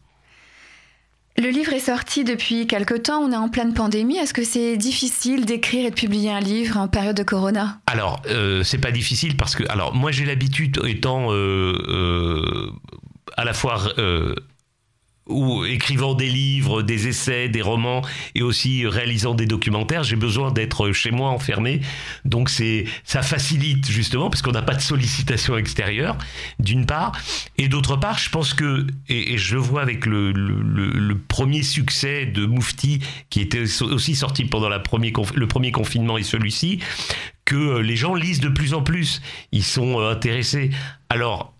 Le 1.38 1.50
livre 1.50 1.74
est 1.74 1.80
sorti 1.80 2.24
depuis 2.24 2.66
quelque 2.66 2.94
temps, 2.94 3.20
on 3.20 3.30
est 3.30 3.36
en 3.36 3.50
pleine 3.50 3.74
pandémie. 3.74 4.16
Est-ce 4.16 4.32
que 4.32 4.44
c'est 4.44 4.78
difficile 4.78 5.44
d'écrire 5.44 5.86
et 5.86 5.90
de 5.90 5.94
publier 5.94 6.30
un 6.30 6.40
livre 6.40 6.78
en 6.78 6.88
période 6.88 7.16
de 7.16 7.22
corona? 7.22 7.78
Alors, 7.86 8.22
euh, 8.30 8.62
c'est 8.62 8.78
pas 8.78 8.90
difficile 8.90 9.36
parce 9.36 9.54
que, 9.54 9.64
alors, 9.68 9.94
moi 9.94 10.12
j'ai 10.12 10.24
l'habitude, 10.24 10.80
étant 10.86 11.32
euh, 11.32 11.74
euh, 11.88 12.70
à 13.36 13.44
la 13.44 13.52
fois 13.52 13.78
ou 15.26 15.64
écrivant 15.64 16.14
des 16.14 16.28
livres, 16.28 16.82
des 16.82 17.08
essais, 17.08 17.48
des 17.48 17.62
romans 17.62 18.02
et 18.34 18.42
aussi 18.42 18.86
réalisant 18.86 19.34
des 19.34 19.46
documentaires, 19.46 20.04
j'ai 20.04 20.16
besoin 20.16 20.52
d'être 20.52 20.92
chez 20.92 21.10
moi 21.10 21.30
enfermé. 21.30 21.80
Donc 22.24 22.48
c'est 22.48 22.84
ça 23.04 23.22
facilite 23.22 23.90
justement 23.90 24.30
parce 24.30 24.42
qu'on 24.42 24.52
n'a 24.52 24.62
pas 24.62 24.74
de 24.74 24.80
sollicitation 24.80 25.56
extérieure 25.56 26.16
d'une 26.58 26.86
part 26.86 27.12
et 27.58 27.68
d'autre 27.68 27.96
part, 27.96 28.18
je 28.18 28.30
pense 28.30 28.54
que 28.54 28.86
et, 29.08 29.38
je 29.38 29.56
vois 29.56 29.82
avec 29.82 30.06
le, 30.06 30.32
le, 30.32 31.16
premier 31.28 31.62
succès 31.62 32.26
de 32.26 32.46
Moufti 32.46 33.00
qui 33.30 33.40
était 33.40 33.64
aussi 33.82 34.14
sorti 34.14 34.44
pendant 34.44 34.68
le 34.68 34.82
premier 35.46 35.72
confinement 35.72 36.18
et 36.18 36.22
celui-ci 36.22 36.80
que 37.46 37.78
les 37.78 37.96
gens 37.96 38.14
lisent 38.14 38.40
de 38.40 38.48
plus 38.48 38.74
en 38.74 38.82
plus, 38.82 39.22
ils 39.52 39.64
sont 39.64 40.00
euh, 40.00 40.10
intéressés. 40.10 40.70
Alors 41.08 41.55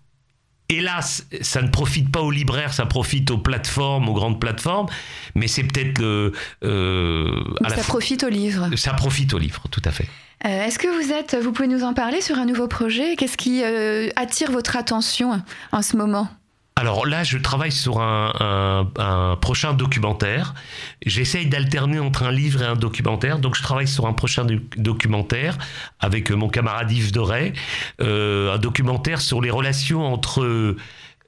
Hélas, 0.69 1.25
ça 1.41 1.61
ne 1.61 1.69
profite 1.69 2.11
pas 2.11 2.21
aux 2.21 2.31
libraires, 2.31 2.73
ça 2.73 2.85
profite 2.85 3.31
aux 3.31 3.37
plateformes, 3.37 4.09
aux 4.09 4.13
grandes 4.13 4.39
plateformes, 4.39 4.87
mais 5.33 5.47
c'est 5.47 5.63
peut-être 5.63 5.99
le. 5.99 6.33
Euh, 6.63 7.43
ça 7.69 7.83
profite 7.83 8.23
aux 8.23 8.29
livres. 8.29 8.69
Ça 8.75 8.93
profite 8.93 9.33
aux 9.33 9.37
livres, 9.37 9.63
tout 9.71 9.81
à 9.85 9.91
fait. 9.91 10.07
Euh, 10.45 10.65
est-ce 10.65 10.77
que 10.77 10.87
vous 10.87 11.13
êtes, 11.13 11.35
vous 11.41 11.53
pouvez 11.53 11.69
nous 11.69 11.83
en 11.83 11.93
parler 11.93 12.21
sur 12.21 12.37
un 12.37 12.45
nouveau 12.45 12.67
projet? 12.67 13.15
Qu'est-ce 13.15 13.37
qui 13.37 13.63
euh, 13.63 14.09
attire 14.17 14.51
votre 14.51 14.75
attention 14.75 15.41
en 15.71 15.81
ce 15.81 15.95
moment? 15.95 16.27
Alors 16.77 17.07
là, 17.07 17.23
je 17.23 17.39
travaille 17.39 17.71
sur 17.71 17.99
un, 17.99 18.85
prochain 19.41 19.73
documentaire. 19.73 20.53
J'essaye 21.03 21.47
d'alterner 21.47 21.97
entre 21.97 22.21
un 22.21 22.31
livre 22.31 22.61
et 22.61 22.67
un 22.67 22.75
documentaire. 22.75 23.39
Donc 23.39 23.55
je 23.55 23.63
travaille 23.63 23.87
sur 23.87 24.05
un 24.05 24.13
prochain 24.13 24.45
documentaire 24.77 25.57
avec 25.99 26.29
mon 26.29 26.49
camarade 26.49 26.91
Yves 26.91 27.11
Doré. 27.11 27.53
Euh, 27.99 28.53
un 28.53 28.59
documentaire 28.59 29.21
sur 29.21 29.41
les 29.41 29.49
relations 29.49 30.05
entre 30.05 30.75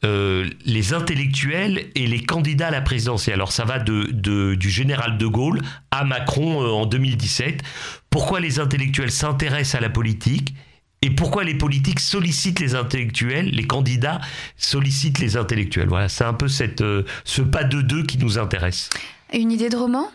euh, 0.05 0.49
les 0.65 0.93
intellectuels 0.93 1.87
et 1.95 2.05
les 2.05 2.21
candidats 2.21 2.67
à 2.67 2.71
la 2.71 2.81
présidentielle. 2.81 3.33
Alors 3.33 3.51
ça 3.51 3.65
va 3.65 3.79
du 3.79 4.69
général 4.69 5.17
de 5.17 5.25
Gaulle 5.25 5.61
à 5.89 6.03
Macron 6.03 6.61
euh, 6.61 6.69
en 6.69 6.85
2017. 6.85 7.63
Pourquoi 8.11 8.39
les 8.39 8.59
intellectuels 8.59 9.09
s'intéressent 9.09 9.79
à 9.79 9.81
la 9.81 9.89
politique? 9.89 10.53
Et 11.01 11.11
pourquoi 11.11 11.43
les 11.43 11.55
politiques 11.55 12.01
sollicitent 12.01 12.59
les 12.59 12.75
intellectuels, 12.75 13.49
les 13.49 13.65
candidats 13.65 14.19
sollicitent 14.57 15.19
les 15.19 15.37
intellectuels? 15.37 15.87
Voilà, 15.87 16.09
c'est 16.09 16.25
un 16.25 16.33
peu 16.33 16.49
cette, 16.49 16.81
euh, 16.81 17.03
ce 17.23 17.41
pas 17.41 17.63
de 17.63 17.81
deux 17.81 18.03
qui 18.03 18.17
nous 18.17 18.37
intéresse. 18.37 18.89
Une 19.33 19.51
idée 19.51 19.69
de 19.69 19.77
roman? 19.77 20.09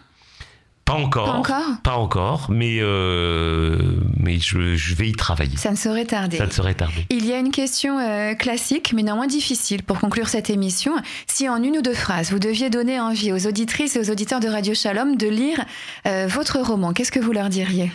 Pas 0.85 0.93
encore, 0.93 1.25
pas 1.25 1.33
encore, 1.33 1.81
pas 1.83 1.97
encore, 1.97 2.47
mais 2.51 2.77
euh, 2.81 3.79
mais 4.19 4.39
je, 4.39 4.95
vais 4.95 5.09
y 5.09 5.13
travailler. 5.13 5.57
Ça 5.57 5.71
ne 5.71 5.77
saurait 5.77 6.05
tarder. 6.05 6.37
Ça 6.37 6.45
ne 6.45 6.51
saurait 6.51 6.75
tarder. 6.75 7.07
Il 7.09 7.25
y 7.25 7.33
a 7.33 7.39
une 7.39 7.53
question 7.53 7.99
euh, 7.99 8.35
classique, 8.35 8.93
mais 8.95 9.03
néanmoins 9.03 9.27
difficile 9.27 9.83
pour 9.83 9.99
conclure 9.99 10.29
cette 10.29 10.51
émission. 10.51 10.93
Si 11.27 11.49
en 11.49 11.63
une 11.63 11.79
ou 11.79 11.81
deux 11.81 11.95
phrases, 11.95 12.31
vous 12.33 12.39
deviez 12.39 12.69
donner 12.69 13.01
envie 13.01 13.33
aux 13.33 13.47
auditrices 13.47 13.97
et 13.97 14.01
aux 14.01 14.11
auditeurs 14.11 14.41
de 14.41 14.49
Radio 14.49 14.75
Shalom 14.75 15.17
de 15.17 15.27
lire 15.27 15.65
votre 16.05 16.61
roman, 16.61 16.93
qu'est-ce 16.93 17.11
que 17.11 17.21
vous 17.21 17.33
leur 17.33 17.49
diriez? 17.49 17.91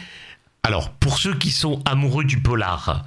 Alors, 0.63 0.91
pour 0.91 1.17
ceux 1.17 1.35
qui 1.35 1.51
sont 1.51 1.81
amoureux 1.85 2.25
du 2.25 2.39
polar, 2.41 3.05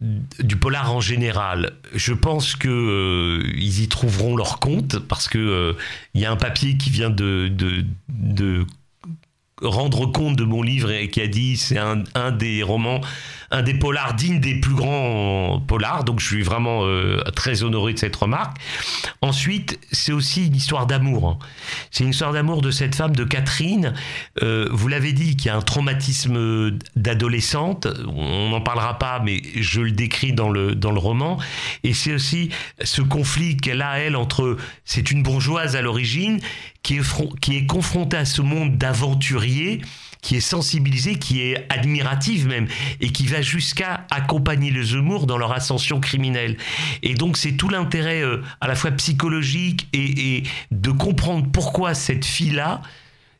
du 0.00 0.56
polar 0.56 0.94
en 0.94 1.00
général, 1.00 1.72
je 1.94 2.12
pense 2.12 2.56
que 2.56 2.68
euh, 2.68 3.52
y 3.56 3.88
trouveront 3.88 4.36
leur 4.36 4.58
compte 4.60 4.98
parce 4.98 5.28
que 5.28 5.38
euh, 5.38 5.72
il 6.14 6.20
y 6.20 6.26
a 6.26 6.30
un 6.30 6.36
papier 6.36 6.76
qui 6.76 6.90
vient 6.90 7.10
de, 7.10 7.52
rendre 9.62 10.06
compte 10.06 10.36
de 10.36 10.44
mon 10.44 10.62
livre 10.62 10.90
et 10.90 11.08
qui 11.08 11.20
a 11.22 11.26
dit 11.28 11.56
c'est 11.56 11.78
un 11.78 12.30
des 12.30 12.62
romans 12.62 13.00
un 13.50 13.62
des 13.62 13.74
polars 13.74 14.14
dignes 14.14 14.40
des 14.40 14.60
plus 14.60 14.74
grands 14.74 15.60
polars, 15.66 16.04
donc 16.04 16.20
je 16.20 16.26
suis 16.26 16.42
vraiment 16.42 16.84
euh, 16.84 17.20
très 17.34 17.62
honoré 17.62 17.92
de 17.92 17.98
cette 17.98 18.16
remarque. 18.16 18.56
Ensuite, 19.20 19.78
c'est 19.92 20.12
aussi 20.12 20.46
une 20.46 20.56
histoire 20.56 20.86
d'amour. 20.86 21.28
Hein. 21.28 21.38
C'est 21.90 22.04
une 22.04 22.10
histoire 22.10 22.32
d'amour 22.32 22.62
de 22.62 22.70
cette 22.70 22.94
femme, 22.94 23.14
de 23.14 23.24
Catherine. 23.24 23.94
Euh, 24.42 24.68
vous 24.70 24.88
l'avez 24.88 25.12
dit, 25.12 25.36
qui 25.36 25.48
a 25.48 25.56
un 25.56 25.62
traumatisme 25.62 26.78
d'adolescente. 26.96 27.86
On 28.08 28.50
n'en 28.50 28.60
parlera 28.60 28.98
pas, 28.98 29.20
mais 29.20 29.42
je 29.56 29.80
le 29.80 29.92
décris 29.92 30.32
dans 30.32 30.50
le, 30.50 30.74
dans 30.74 30.92
le 30.92 30.98
roman. 30.98 31.38
Et 31.84 31.94
c'est 31.94 32.14
aussi 32.14 32.50
ce 32.82 33.02
conflit 33.02 33.56
qu'elle 33.56 33.82
a, 33.82 33.98
elle, 33.98 34.16
entre... 34.16 34.56
C'est 34.84 35.10
une 35.10 35.22
bourgeoise 35.22 35.76
à 35.76 35.82
l'origine 35.82 36.40
qui 36.82 36.98
est, 36.98 37.40
qui 37.40 37.56
est 37.56 37.66
confrontée 37.66 38.16
à 38.16 38.24
ce 38.24 38.42
monde 38.42 38.76
d'aventuriers 38.78 39.80
qui 40.26 40.34
est 40.34 40.40
sensibilisée, 40.40 41.20
qui 41.20 41.40
est 41.40 41.72
admirative 41.72 42.48
même, 42.48 42.66
et 43.00 43.12
qui 43.12 43.28
va 43.28 43.42
jusqu'à 43.42 44.08
accompagner 44.10 44.72
les 44.72 44.82
Zemmour 44.82 45.28
dans 45.28 45.38
leur 45.38 45.52
ascension 45.52 46.00
criminelle. 46.00 46.56
Et 47.04 47.14
donc 47.14 47.36
c'est 47.36 47.52
tout 47.52 47.68
l'intérêt 47.68 48.22
euh, 48.22 48.42
à 48.60 48.66
la 48.66 48.74
fois 48.74 48.90
psychologique 48.90 49.86
et, 49.92 50.42
de 50.72 50.90
comprendre 50.90 51.46
pourquoi 51.52 51.94
cette 51.94 52.24
fille-là, 52.24 52.82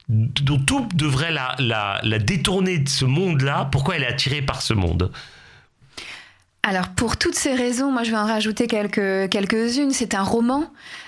dont 0.09 0.61
tout 0.61 0.87
devrait 0.95 1.33
la, 1.33 1.57
la 1.59 2.19
détourner 2.21 2.79
de 2.79 2.89
ce 2.89 3.05
monde-là, 3.05 3.69
pourquoi 3.73 3.97
elle 3.97 4.05
est 4.05 4.07
attirée 4.07 4.43
par 4.43 4.63
ce 4.63 4.73
monde. 4.73 5.11
Alors 6.69 6.89
pour 6.89 7.17
toutes 7.17 7.37
ces 7.37 7.55
raisons, 7.55 7.93
moi 7.93 8.03
je 8.03 8.11
vais 8.11 8.17
en 8.17 8.27
rajouter 8.27 8.67
quelques 8.67 9.31
quelques-unes. 9.31 9.93
C'est 9.93 10.15
un 10.15 10.25
roman, 10.25 10.65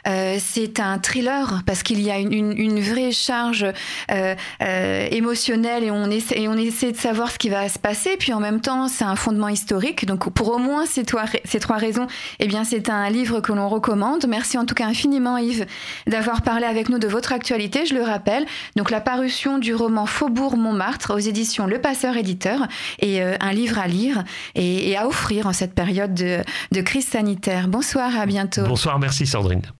euh, 0.07 0.37
c'est 0.39 0.79
un 0.79 1.01
thriller 1.01 1.63
parce 1.67 1.83
qu'il 1.83 2.01
y 2.01 2.13
a 2.13 2.19
une, 2.21 2.79
vraie 2.79 3.11
charge 3.11 3.67
euh, 4.13 4.37
euh, 4.63 5.09
émotionnelle 5.11 5.83
et 5.83 5.91
on 5.91 6.09
essaie 6.13 6.43
et 6.43 6.47
on 6.47 6.55
essaie 6.55 6.93
de 6.93 6.97
savoir 6.97 7.33
ce 7.33 7.39
qui 7.39 7.49
va 7.49 7.69
se 7.69 7.81
passer. 7.81 8.17
Puis 8.17 8.33
en 8.33 8.39
même 8.39 8.61
temps, 8.61 8.87
c'est 8.87 9.03
un 9.03 9.17
fondement 9.17 9.49
historique. 9.49 10.07
Donc 10.07 10.31
pour 10.31 10.49
au 10.55 10.59
moins 10.59 10.87
ces 10.87 11.03
trois 11.03 11.25
ces 11.45 11.59
trois 11.59 11.79
raisons, 11.79 12.07
eh 12.39 12.47
bien 12.47 12.63
c'est 12.63 12.89
un 12.89 13.11
livre 13.11 13.41
que 13.41 13.53
l'on 13.53 13.69
recommande. 13.69 14.27
Merci 14.29 14.59
en 14.59 14.65
tout 14.65 14.77
cas 14.77 14.87
infiniment 14.87 15.39
Yves 15.39 15.67
d'avoir 16.07 16.43
parlé 16.43 16.67
avec 16.67 16.89
nous 16.89 17.01
de 17.01 17.09
votre 17.09 17.33
actualité. 17.33 17.85
Je 17.85 17.95
le 17.95 18.03
rappelle. 18.05 18.47
Donc 18.77 18.93
la 18.93 19.01
parution 19.01 19.59
du 19.59 19.75
roman 19.75 20.07
Faubourg 20.07 20.57
Montmartre 20.57 21.17
aux 21.17 21.19
éditions 21.19 21.67
Le 21.67 21.81
Passeur 21.81 22.17
éditeur 22.17 22.69
et 23.01 23.21
un 23.23 23.53
livre 23.53 23.81
à 23.81 23.89
lire 23.89 24.23
et 24.55 24.97
à 24.97 25.09
offrir 25.09 25.48
cette 25.53 25.75
période 25.75 26.15
de, 26.15 26.43
de 26.73 26.81
crise 26.81 27.07
sanitaire. 27.07 27.69
Bonsoir, 27.69 28.19
à 28.19 28.27
bientôt. 28.27 28.65
Bonsoir, 28.65 28.99
merci 28.99 29.27
Sandrine. 29.27 29.63